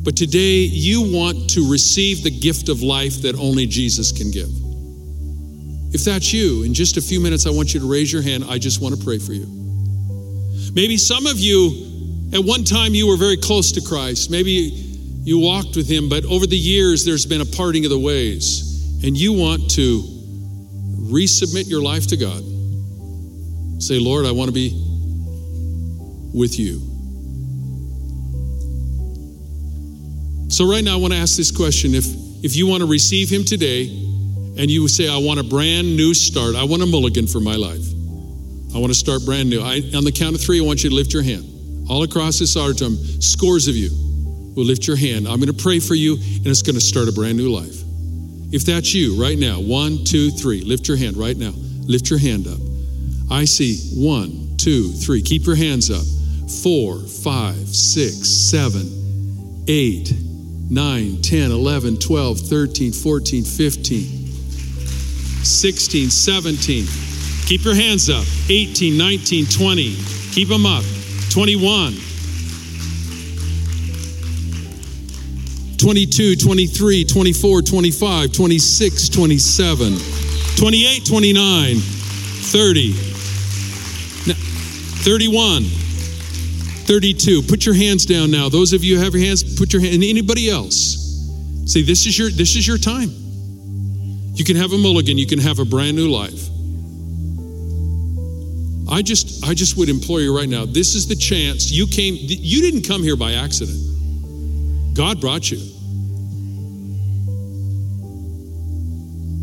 But 0.04 0.18
today 0.18 0.60
you 0.62 1.02
want 1.02 1.50
to 1.52 1.70
receive 1.72 2.24
the 2.24 2.32
gift 2.32 2.70
of 2.70 2.82
life 2.82 3.22
that 3.22 3.36
only 3.36 3.66
Jesus 3.66 4.12
can 4.12 4.32
give. 4.32 4.50
If 5.94 6.04
that's 6.04 6.34
you, 6.34 6.64
in 6.64 6.74
just 6.74 6.98
a 6.98 7.02
few 7.02 7.20
minutes, 7.20 7.46
I 7.46 7.52
want 7.52 7.74
you 7.74 7.80
to 7.80 7.90
raise 7.90 8.12
your 8.12 8.22
hand. 8.22 8.46
I 8.50 8.58
just 8.58 8.82
want 8.82 8.98
to 8.98 9.04
pray 9.04 9.20
for 9.20 9.32
you. 9.34 9.46
Maybe 10.74 10.98
some 10.98 11.28
of 11.28 11.40
you, 11.40 12.32
at 12.34 12.44
one 12.44 12.64
time, 12.64 12.96
you 12.96 13.08
were 13.08 13.18
very 13.18 13.38
close 13.38 13.72
to 13.74 13.82
Christ. 13.82 14.32
Maybe 14.32 14.50
you 15.24 15.40
walked 15.40 15.76
with 15.76 15.88
Him, 15.88 16.10
but 16.10 16.26
over 16.26 16.48
the 16.48 16.58
years, 16.58 17.06
there's 17.06 17.26
been 17.26 17.42
a 17.42 17.46
parting 17.46 17.86
of 17.86 17.92
the 17.92 18.00
ways, 18.00 19.02
and 19.04 19.16
you 19.16 19.34
want 19.34 19.70
to 19.72 20.02
resubmit 21.12 21.70
your 21.70 21.82
life 21.82 22.08
to 22.08 22.18
God. 22.18 22.44
Say, 23.82 24.00
Lord, 24.00 24.26
I 24.26 24.32
want 24.32 24.50
to 24.50 24.54
be 24.54 24.72
with 26.34 26.58
you. 26.60 26.93
So, 30.54 30.70
right 30.70 30.84
now, 30.84 30.94
I 30.94 30.98
want 30.98 31.14
to 31.14 31.20
ask 31.20 31.36
this 31.36 31.50
question. 31.50 31.96
If, 31.96 32.06
if 32.46 32.56
you 32.56 32.68
want 32.68 32.82
to 32.82 32.86
receive 32.86 33.28
Him 33.28 33.44
today 33.44 33.88
and 33.90 34.70
you 34.70 34.88
say, 34.88 35.10
I 35.10 35.18
want 35.18 35.40
a 35.40 35.44
brand 35.44 35.98
new 35.98 36.14
start, 36.14 36.54
I 36.54 36.64
want 36.64 36.84
a 36.84 36.86
mulligan 36.86 37.26
for 37.26 37.40
my 37.40 37.56
life, 37.56 37.82
I 38.76 38.78
want 38.78 38.94
to 38.94 39.00
start 39.00 39.26
brand 39.26 39.50
new. 39.50 39.62
I, 39.62 39.82
on 39.98 40.04
the 40.04 40.12
count 40.12 40.36
of 40.36 40.42
three, 40.42 40.62
I 40.62 40.64
want 40.64 40.84
you 40.84 40.92
to 40.92 40.96
lift 40.96 41.12
your 41.12 41.24
hand. 41.24 41.90
All 41.90 42.04
across 42.04 42.38
this 42.38 42.56
auditorium, 42.56 42.98
scores 43.20 43.68
of 43.68 43.76
you 43.76 43.90
will 44.56 44.64
lift 44.64 44.86
your 44.86 44.96
hand. 44.96 45.28
I'm 45.28 45.40
going 45.40 45.52
to 45.52 45.58
pray 45.58 45.80
for 45.80 45.96
you, 45.96 46.18
and 46.22 46.46
it's 46.46 46.62
going 46.62 46.76
to 46.76 46.86
start 46.86 47.10
a 47.10 47.14
brand 47.14 47.36
new 47.36 47.50
life. 47.50 47.82
If 48.54 48.64
that's 48.64 48.94
you 48.94 49.20
right 49.20 49.40
now, 49.40 49.60
one, 49.60 50.06
two, 50.06 50.30
three, 50.30 50.62
lift 50.62 50.88
your 50.88 50.98
hand 50.98 51.18
right 51.18 51.36
now. 51.36 51.54
Lift 51.90 52.12
your 52.12 52.20
hand 52.20 52.46
up. 52.46 52.62
I 53.32 53.46
see 53.46 53.82
one, 53.98 54.56
two, 54.58 54.92
three. 54.92 55.24
Keep 55.24 55.48
your 55.48 55.56
hands 55.56 55.90
up. 55.90 56.06
Four, 56.62 57.00
five, 57.00 57.58
six, 57.74 58.30
seven, 58.30 59.66
eight. 59.68 60.14
9, 60.70 61.22
10, 61.22 61.52
11, 61.52 61.98
12, 61.98 62.40
13, 62.40 62.92
14, 62.92 63.44
15, 63.44 64.04
16, 65.44 66.10
17. 66.10 66.86
Keep 67.46 67.66
your 67.66 67.76
hands 67.76 68.10
up. 68.10 68.26
18, 68.50 68.98
19, 68.98 69.46
20. 69.46 69.96
Keep 70.32 70.48
them 70.48 70.66
up. 70.66 70.84
21. 71.30 71.94
22, 75.78 76.36
23, 76.38 77.04
24, 77.04 77.62
25, 77.62 78.32
26, 78.32 79.10
27, 79.10 79.98
28, 80.56 81.06
29, 81.06 81.76
30, 81.76 82.94
31. 85.04 85.83
32. 86.84 87.44
Put 87.44 87.66
your 87.66 87.76
hands 87.76 88.06
down 88.06 88.32
now. 88.32 88.50
Those 88.50 88.74
of 88.74 88.84
you 88.84 88.98
who 88.98 89.04
have 89.04 89.14
your 89.14 89.24
hands, 89.26 89.58
put 89.58 89.74
your 89.74 89.82
hand. 89.82 89.96
And 89.96 90.04
anybody 90.04 90.50
else, 90.50 91.00
say 91.66 91.82
this 91.82 92.06
is 92.06 92.18
your 92.18 92.30
this 92.30 92.56
is 92.56 92.68
your 92.68 92.78
time. 92.78 93.10
You 94.36 94.44
can 94.44 94.56
have 94.56 94.74
a 94.74 94.78
mulligan, 94.78 95.18
you 95.18 95.28
can 95.28 95.40
have 95.40 95.60
a 95.60 95.66
brand 95.66 95.96
new 95.96 96.10
life. 96.10 96.50
I 98.90 99.02
just 99.02 99.46
I 99.46 99.54
just 99.54 99.78
would 99.78 99.90
implore 99.90 100.20
you 100.22 100.36
right 100.36 100.50
now. 100.50 100.66
This 100.66 100.96
is 100.96 101.08
the 101.08 101.16
chance. 101.16 101.72
You 101.72 101.88
came 101.88 102.16
you 102.20 102.62
didn't 102.62 102.84
come 102.84 103.02
here 103.02 103.16
by 103.16 103.34
accident. 103.34 103.80
God 104.96 105.22
brought 105.22 105.50
you. 105.50 105.58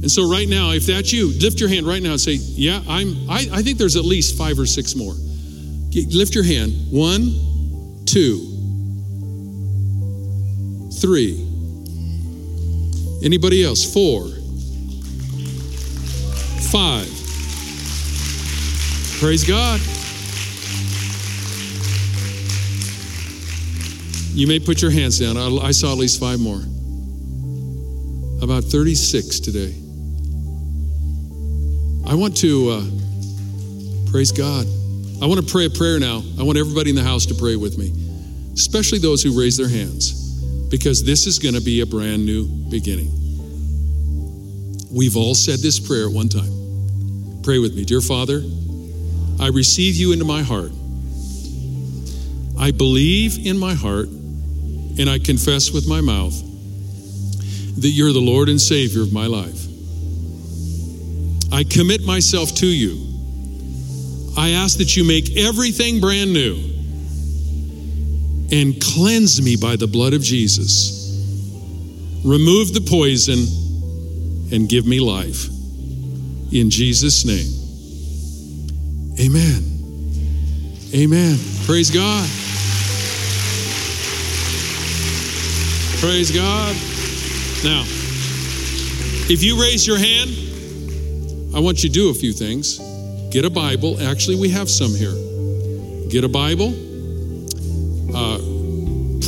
And 0.03 0.11
so 0.11 0.31
right 0.31 0.49
now, 0.49 0.71
if 0.71 0.87
that's 0.87 1.13
you, 1.13 1.29
lift 1.39 1.61
your 1.61 1.69
hand 1.69 1.87
right 1.87 2.03
now 2.03 2.13
and 2.13 2.21
say, 2.21 2.35
Yeah, 2.35 2.83
I'm 2.89 3.29
I, 3.29 3.49
I 3.53 3.63
think 3.63 3.79
there's 3.79 3.97
at 3.97 4.05
least 4.05 4.37
five 4.37 4.59
or 4.59 4.67
six 4.67 4.95
more. 4.95 5.15
Lift 5.93 6.35
your 6.35 6.45
hand. 6.45 6.73
One, 6.91 7.35
two, 8.07 8.39
three. 11.01 11.47
Anybody 13.25 13.65
else? 13.65 13.93
Four, 13.93 14.29
five. 16.71 17.09
Praise 19.21 19.45
God. 19.45 19.81
You 24.33 24.47
may 24.47 24.61
put 24.61 24.81
your 24.81 24.93
hands 24.93 25.19
down. 25.19 25.37
I 25.37 25.73
saw 25.73 25.93
at 25.93 25.99
least 25.99 26.21
five 26.21 26.39
more. 26.39 26.63
About 28.43 28.65
36 28.65 29.41
today. 29.41 29.75
I 32.07 32.15
want 32.15 32.37
to 32.39 32.71
uh, 32.71 34.11
praise 34.11 34.33
God. 34.33 34.67
I 35.23 35.27
want 35.27 35.47
to 35.47 35.53
pray 35.53 35.67
a 35.67 35.71
prayer 35.71 36.01
now. 36.01 36.23
I 36.39 36.43
want 36.43 36.57
everybody 36.57 36.89
in 36.89 36.97
the 36.97 37.05
house 37.05 37.27
to 37.27 37.35
pray 37.35 37.55
with 37.55 37.77
me, 37.77 37.93
especially 38.55 39.01
those 39.01 39.23
who 39.23 39.39
raise 39.39 39.57
their 39.59 39.69
hands, 39.69 40.13
because 40.71 41.05
this 41.05 41.27
is 41.27 41.39
going 41.39 41.55
to 41.55 41.61
be 41.61 41.83
a 41.83 41.87
brand 41.87 42.25
new 42.25 42.47
beginning. 42.47 43.11
We've 44.91 45.19
all 45.19 45.35
said 45.35 45.59
this 45.59 45.79
prayer 45.79 46.07
at 46.07 46.13
one 46.13 46.31
time. 46.31 47.43
Pray 47.43 47.59
with 47.59 47.75
me. 47.77 47.85
Dear 47.85 48.01
Father, 48.01 48.43
I 49.39 49.49
receive 49.49 49.97
you 49.97 50.13
into 50.13 50.25
my 50.25 50.43
heart. 50.43 50.73
I 52.59 52.71
believe 52.71 53.47
in 53.47 53.59
my 53.59 53.75
heart 53.75 54.09
and 54.09 55.09
I 55.09 55.19
confess 55.19 55.71
with 55.71 55.87
my 55.87 56.01
mouth 56.01 56.35
that 57.77 57.89
you're 57.89 58.13
the 58.13 58.21
Lord 58.21 58.49
and 58.49 58.61
Savior 58.61 59.03
of 59.03 59.13
my 59.13 59.27
life. 59.27 59.67
I 61.53 61.65
commit 61.65 62.05
myself 62.05 62.55
to 62.57 62.67
you 62.67 63.10
I 64.41 64.53
ask 64.53 64.79
that 64.79 64.97
you 64.97 65.05
make 65.05 65.37
everything 65.37 66.01
brand 66.01 66.33
new 66.33 66.55
and 68.51 68.81
cleanse 68.81 69.43
me 69.43 69.55
by 69.55 69.77
the 69.77 69.87
blood 69.87 70.15
of 70.15 70.23
Jesus. 70.23 71.13
Remove 72.25 72.73
the 72.73 72.81
poison 72.81 73.39
and 74.51 74.67
give 74.67 74.87
me 74.87 74.99
life. 74.99 75.47
In 76.55 76.71
Jesus' 76.71 77.27
name. 77.27 77.53
Amen. 79.21 79.63
Amen. 80.95 81.39
Praise 81.67 81.91
God. 81.91 82.27
Praise 86.01 86.31
God. 86.35 86.75
Now, 87.63 87.83
if 89.31 89.43
you 89.43 89.61
raise 89.61 89.87
your 89.87 89.99
hand, 89.99 90.31
I 91.55 91.61
want 91.61 91.85
you 91.85 91.91
to 91.91 91.95
do 91.95 92.09
a 92.09 92.15
few 92.15 92.33
things. 92.33 92.81
Get 93.31 93.45
a 93.45 93.51
Bible. 93.51 94.01
Actually, 94.03 94.41
we 94.41 94.49
have 94.49 94.69
some 94.69 94.91
here. 94.93 95.15
Get 96.09 96.25
a 96.25 96.29
Bible. 96.29 96.75
Uh, 98.13 98.39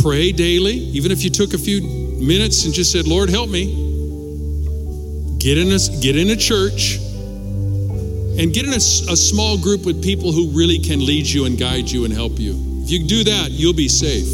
pray 0.03 0.33
daily. 0.33 0.75
Even 0.75 1.13
if 1.13 1.23
you 1.23 1.31
took 1.31 1.55
a 1.55 1.59
few 1.59 1.81
minutes 1.81 2.65
and 2.65 2.75
just 2.75 2.91
said, 2.91 3.07
Lord, 3.07 3.31
help 3.31 3.49
me. 3.49 3.79
Get 5.39 5.57
in 5.57 5.71
a, 5.73 5.79
get 6.01 6.17
in 6.17 6.31
a 6.31 6.37
church 6.37 6.97
and 6.97 8.53
get 8.53 8.65
in 8.65 8.73
a, 8.73 8.83
a 9.13 9.17
small 9.17 9.57
group 9.57 9.87
with 9.87 10.03
people 10.03 10.33
who 10.33 10.49
really 10.51 10.81
can 10.81 11.05
lead 11.05 11.27
you 11.27 11.45
and 11.45 11.57
guide 11.57 11.89
you 11.89 12.05
and 12.05 12.13
help 12.13 12.41
you. 12.41 12.55
If 12.83 12.91
you 12.91 13.07
do 13.07 13.23
that, 13.25 13.51
you'll 13.53 13.73
be 13.73 13.89
safe. 13.89 14.27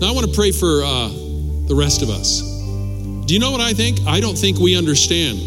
Now, 0.00 0.08
I 0.08 0.12
want 0.12 0.26
to 0.26 0.34
pray 0.34 0.50
for 0.50 0.82
uh, 0.82 1.08
the 1.68 1.76
rest 1.76 2.02
of 2.02 2.10
us. 2.10 2.40
Do 2.40 3.34
you 3.34 3.38
know 3.38 3.52
what 3.52 3.60
I 3.60 3.72
think? 3.72 4.00
I 4.06 4.18
don't 4.18 4.36
think 4.36 4.58
we 4.58 4.76
understand 4.76 5.38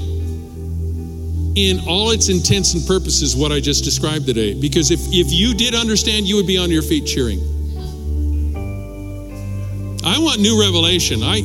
in 1.55 1.79
all 1.87 2.11
its 2.11 2.29
intents 2.29 2.73
and 2.73 2.85
purposes 2.87 3.35
what 3.35 3.51
I 3.51 3.59
just 3.59 3.83
described 3.83 4.25
today. 4.25 4.53
Because 4.59 4.91
if, 4.91 4.99
if 5.11 5.31
you 5.31 5.53
did 5.53 5.75
understand, 5.75 6.27
you 6.27 6.35
would 6.35 6.47
be 6.47 6.57
on 6.57 6.71
your 6.71 6.81
feet 6.81 7.05
cheering. 7.05 7.39
I 10.05 10.19
want 10.19 10.41
new 10.41 10.59
revelation. 10.59 11.21
I 11.23 11.39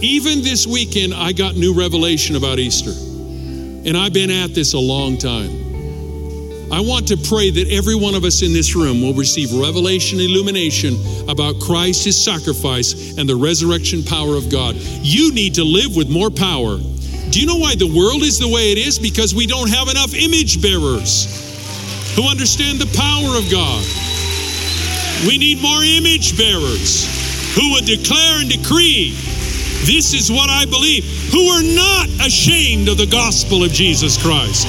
even 0.00 0.42
this 0.42 0.66
weekend 0.66 1.14
I 1.14 1.32
got 1.32 1.54
new 1.54 1.72
revelation 1.72 2.36
about 2.36 2.58
Easter. 2.58 2.90
And 2.90 3.96
I've 3.96 4.12
been 4.12 4.30
at 4.30 4.54
this 4.54 4.74
a 4.74 4.78
long 4.78 5.16
time. 5.16 5.62
I 6.72 6.80
want 6.80 7.08
to 7.08 7.16
pray 7.16 7.50
that 7.50 7.68
every 7.70 7.94
one 7.94 8.14
of 8.14 8.24
us 8.24 8.42
in 8.42 8.52
this 8.52 8.74
room 8.74 9.02
will 9.02 9.14
receive 9.14 9.52
revelation 9.52 10.20
illumination 10.20 10.94
about 11.28 11.60
Christ, 11.60 12.04
his 12.04 12.22
sacrifice, 12.22 13.18
and 13.18 13.28
the 13.28 13.36
resurrection 13.36 14.02
power 14.02 14.36
of 14.36 14.50
God. 14.50 14.76
You 15.02 15.32
need 15.32 15.54
to 15.56 15.64
live 15.64 15.94
with 15.94 16.08
more 16.08 16.30
power 16.30 16.78
do 17.32 17.40
you 17.40 17.46
know 17.46 17.56
why 17.56 17.74
the 17.74 17.88
world 17.88 18.20
is 18.22 18.38
the 18.38 18.46
way 18.46 18.72
it 18.72 18.78
is? 18.78 18.98
Because 18.98 19.34
we 19.34 19.46
don't 19.46 19.70
have 19.70 19.88
enough 19.88 20.12
image 20.12 20.60
bearers 20.60 21.24
who 22.12 22.28
understand 22.28 22.78
the 22.78 22.92
power 22.92 23.40
of 23.40 23.48
God. 23.48 23.80
We 25.24 25.38
need 25.38 25.62
more 25.64 25.80
image 25.80 26.36
bearers 26.36 27.08
who 27.56 27.72
would 27.72 27.86
declare 27.86 28.44
and 28.44 28.50
decree 28.52 29.16
this 29.88 30.12
is 30.12 30.30
what 30.30 30.50
I 30.50 30.66
believe, 30.66 31.08
who 31.32 31.48
are 31.56 31.64
not 31.64 32.06
ashamed 32.20 32.88
of 32.88 32.98
the 32.98 33.08
gospel 33.08 33.64
of 33.64 33.72
Jesus 33.72 34.20
Christ. 34.20 34.68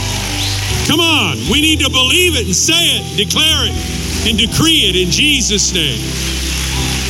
Come 0.88 1.01
on, 1.01 1.36
we 1.51 1.59
need 1.59 1.84
to 1.84 1.89
believe 1.89 2.39
it 2.39 2.45
and 2.47 2.55
say 2.55 2.95
it, 2.95 3.03
declare 3.18 3.68
it, 3.68 3.76
and 4.24 4.39
decree 4.39 4.88
it 4.88 4.95
in 4.95 5.11
Jesus' 5.11 5.74
name. 5.74 5.99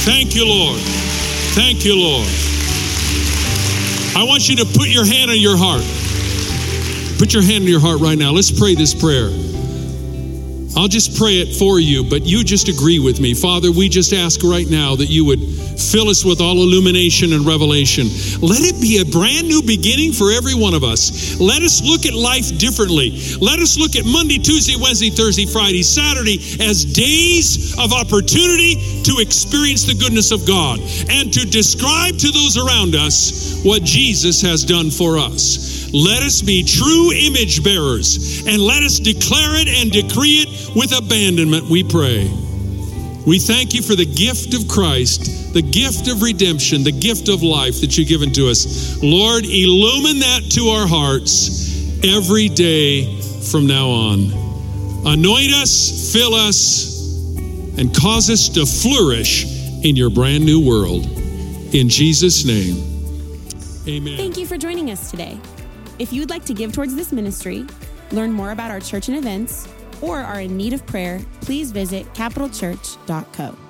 Thank 0.02 0.34
you, 0.34 0.50
Lord. 0.50 0.82
Thank 1.54 1.86
you, 1.86 1.96
Lord. 1.96 2.28
I 4.16 4.24
want 4.24 4.48
you 4.48 4.56
to 4.58 4.66
put 4.66 4.90
your 4.90 5.06
hand 5.06 5.32
on 5.32 5.40
your 5.40 5.58
heart. 5.58 5.84
Put 7.18 7.34
your 7.34 7.42
hand 7.42 7.64
on 7.64 7.68
your 7.68 7.80
heart 7.80 8.00
right 8.00 8.18
now. 8.18 8.32
Let's 8.32 8.52
pray 8.52 8.76
this 8.76 8.94
prayer. 8.94 9.30
I'll 10.76 10.88
just 10.88 11.18
pray 11.18 11.38
it 11.38 11.56
for 11.56 11.80
you, 11.80 12.04
but 12.04 12.26
you 12.26 12.44
just 12.44 12.68
agree 12.68 12.98
with 12.98 13.20
me. 13.20 13.34
Father, 13.34 13.72
we 13.72 13.90
just 13.90 14.12
ask 14.12 14.42
right 14.44 14.68
now 14.68 14.96
that 14.96 15.06
you 15.06 15.24
would 15.26 15.40
fill 15.40 16.10
us 16.10 16.26
with 16.26 16.42
all 16.42 16.58
illumination 16.58 17.34
and 17.34 17.46
revelation. 17.46 18.10
Let 18.42 18.66
it 18.66 18.82
be 18.82 18.98
a 18.98 19.06
brand 19.06 19.48
new 19.48 19.62
beginning 19.62 20.14
for 20.14 20.32
every 20.32 20.56
one 20.56 20.74
of 20.74 20.84
us. 20.84 21.40
Let 21.40 21.62
us 21.62 21.84
look 21.84 22.06
at 22.06 22.14
life 22.14 22.58
differently. 22.58 23.14
Let 23.38 23.60
us 23.60 23.78
look 23.78 23.96
at 23.96 24.06
Monday, 24.06 24.40
Tuesday, 24.40 24.74
Wednesday, 24.76 25.10
Thursday, 25.10 25.46
Friday, 25.46 25.84
Saturday 25.84 26.42
as 26.60 26.86
days 26.86 27.78
of 27.78 27.94
opportunity 27.94 29.04
to 29.06 29.22
experience 29.22 29.86
the 29.86 29.94
goodness 29.94 30.32
of 30.32 30.48
God 30.48 30.80
and 31.10 31.32
to 31.34 31.46
describe 31.46 32.18
to 32.18 32.32
those 32.32 32.58
around 32.58 32.96
us 32.96 33.62
what 33.64 33.84
Jesus 33.84 34.42
has 34.42 34.66
done 34.66 34.90
for 34.90 35.20
us. 35.20 35.94
Let 35.94 36.24
us 36.24 36.42
be 36.42 36.64
true 36.64 37.14
image 37.14 37.64
bearers 37.64 38.42
and 38.48 38.58
let 38.58 38.82
us 38.82 38.98
declare 38.98 39.62
it 39.62 39.70
and 39.70 39.92
decree 39.92 40.42
it 40.42 40.43
with 40.76 40.98
abandonment, 40.98 41.70
we 41.70 41.84
pray. 41.84 42.30
We 43.26 43.40
thank 43.40 43.74
you 43.74 43.82
for 43.82 43.96
the 43.96 44.06
gift 44.06 44.54
of 44.54 44.68
Christ, 44.68 45.54
the 45.54 45.62
gift 45.62 46.10
of 46.10 46.22
redemption, 46.22 46.84
the 46.84 46.92
gift 46.92 47.30
of 47.30 47.42
life 47.42 47.80
that 47.82 47.98
you've 47.98 48.10
given 48.10 48.34
to 48.34 48.50
us. 48.50 49.02
Lord, 49.02 49.46
illumine 49.46 50.20
that 50.20 50.42
to 50.52 50.68
our 50.70 50.88
hearts 50.88 52.04
every 52.04 52.50
day 52.50 53.22
from 53.50 53.66
now 53.66 53.88
on. 53.88 54.32
Anoint 55.06 55.54
us, 55.54 56.12
fill 56.12 56.34
us, 56.34 57.38
and 57.78 57.96
cause 57.96 58.30
us 58.30 58.50
to 58.50 58.66
flourish 58.66 59.46
in 59.84 59.96
your 59.96 60.10
brand 60.10 60.46
new 60.46 60.66
world. 60.66 61.06
In 61.74 61.90
Jesus' 61.90 62.46
name, 62.46 62.76
amen. 63.88 64.18
Thank 64.18 64.38
you 64.38 64.46
for 64.46 64.58
joining 64.58 64.92
us 64.92 65.12
today. 65.12 65.38
If 65.98 66.12
you 66.12 66.22
would 66.22 66.30
like 66.30 66.46
to 66.46 66.54
give 66.54 66.74
towards 66.74 66.96
this 66.96 67.12
ministry, 67.12 67.66
learn 68.12 68.32
more 68.32 68.52
about 68.52 68.70
our 68.70 68.80
church 68.80 69.08
and 69.08 69.18
events, 69.18 69.68
or 70.04 70.18
are 70.20 70.42
in 70.42 70.58
need 70.58 70.74
of 70.74 70.86
prayer, 70.86 71.22
please 71.42 71.72
visit 71.72 72.06
capitalchurch.co. 72.14 73.63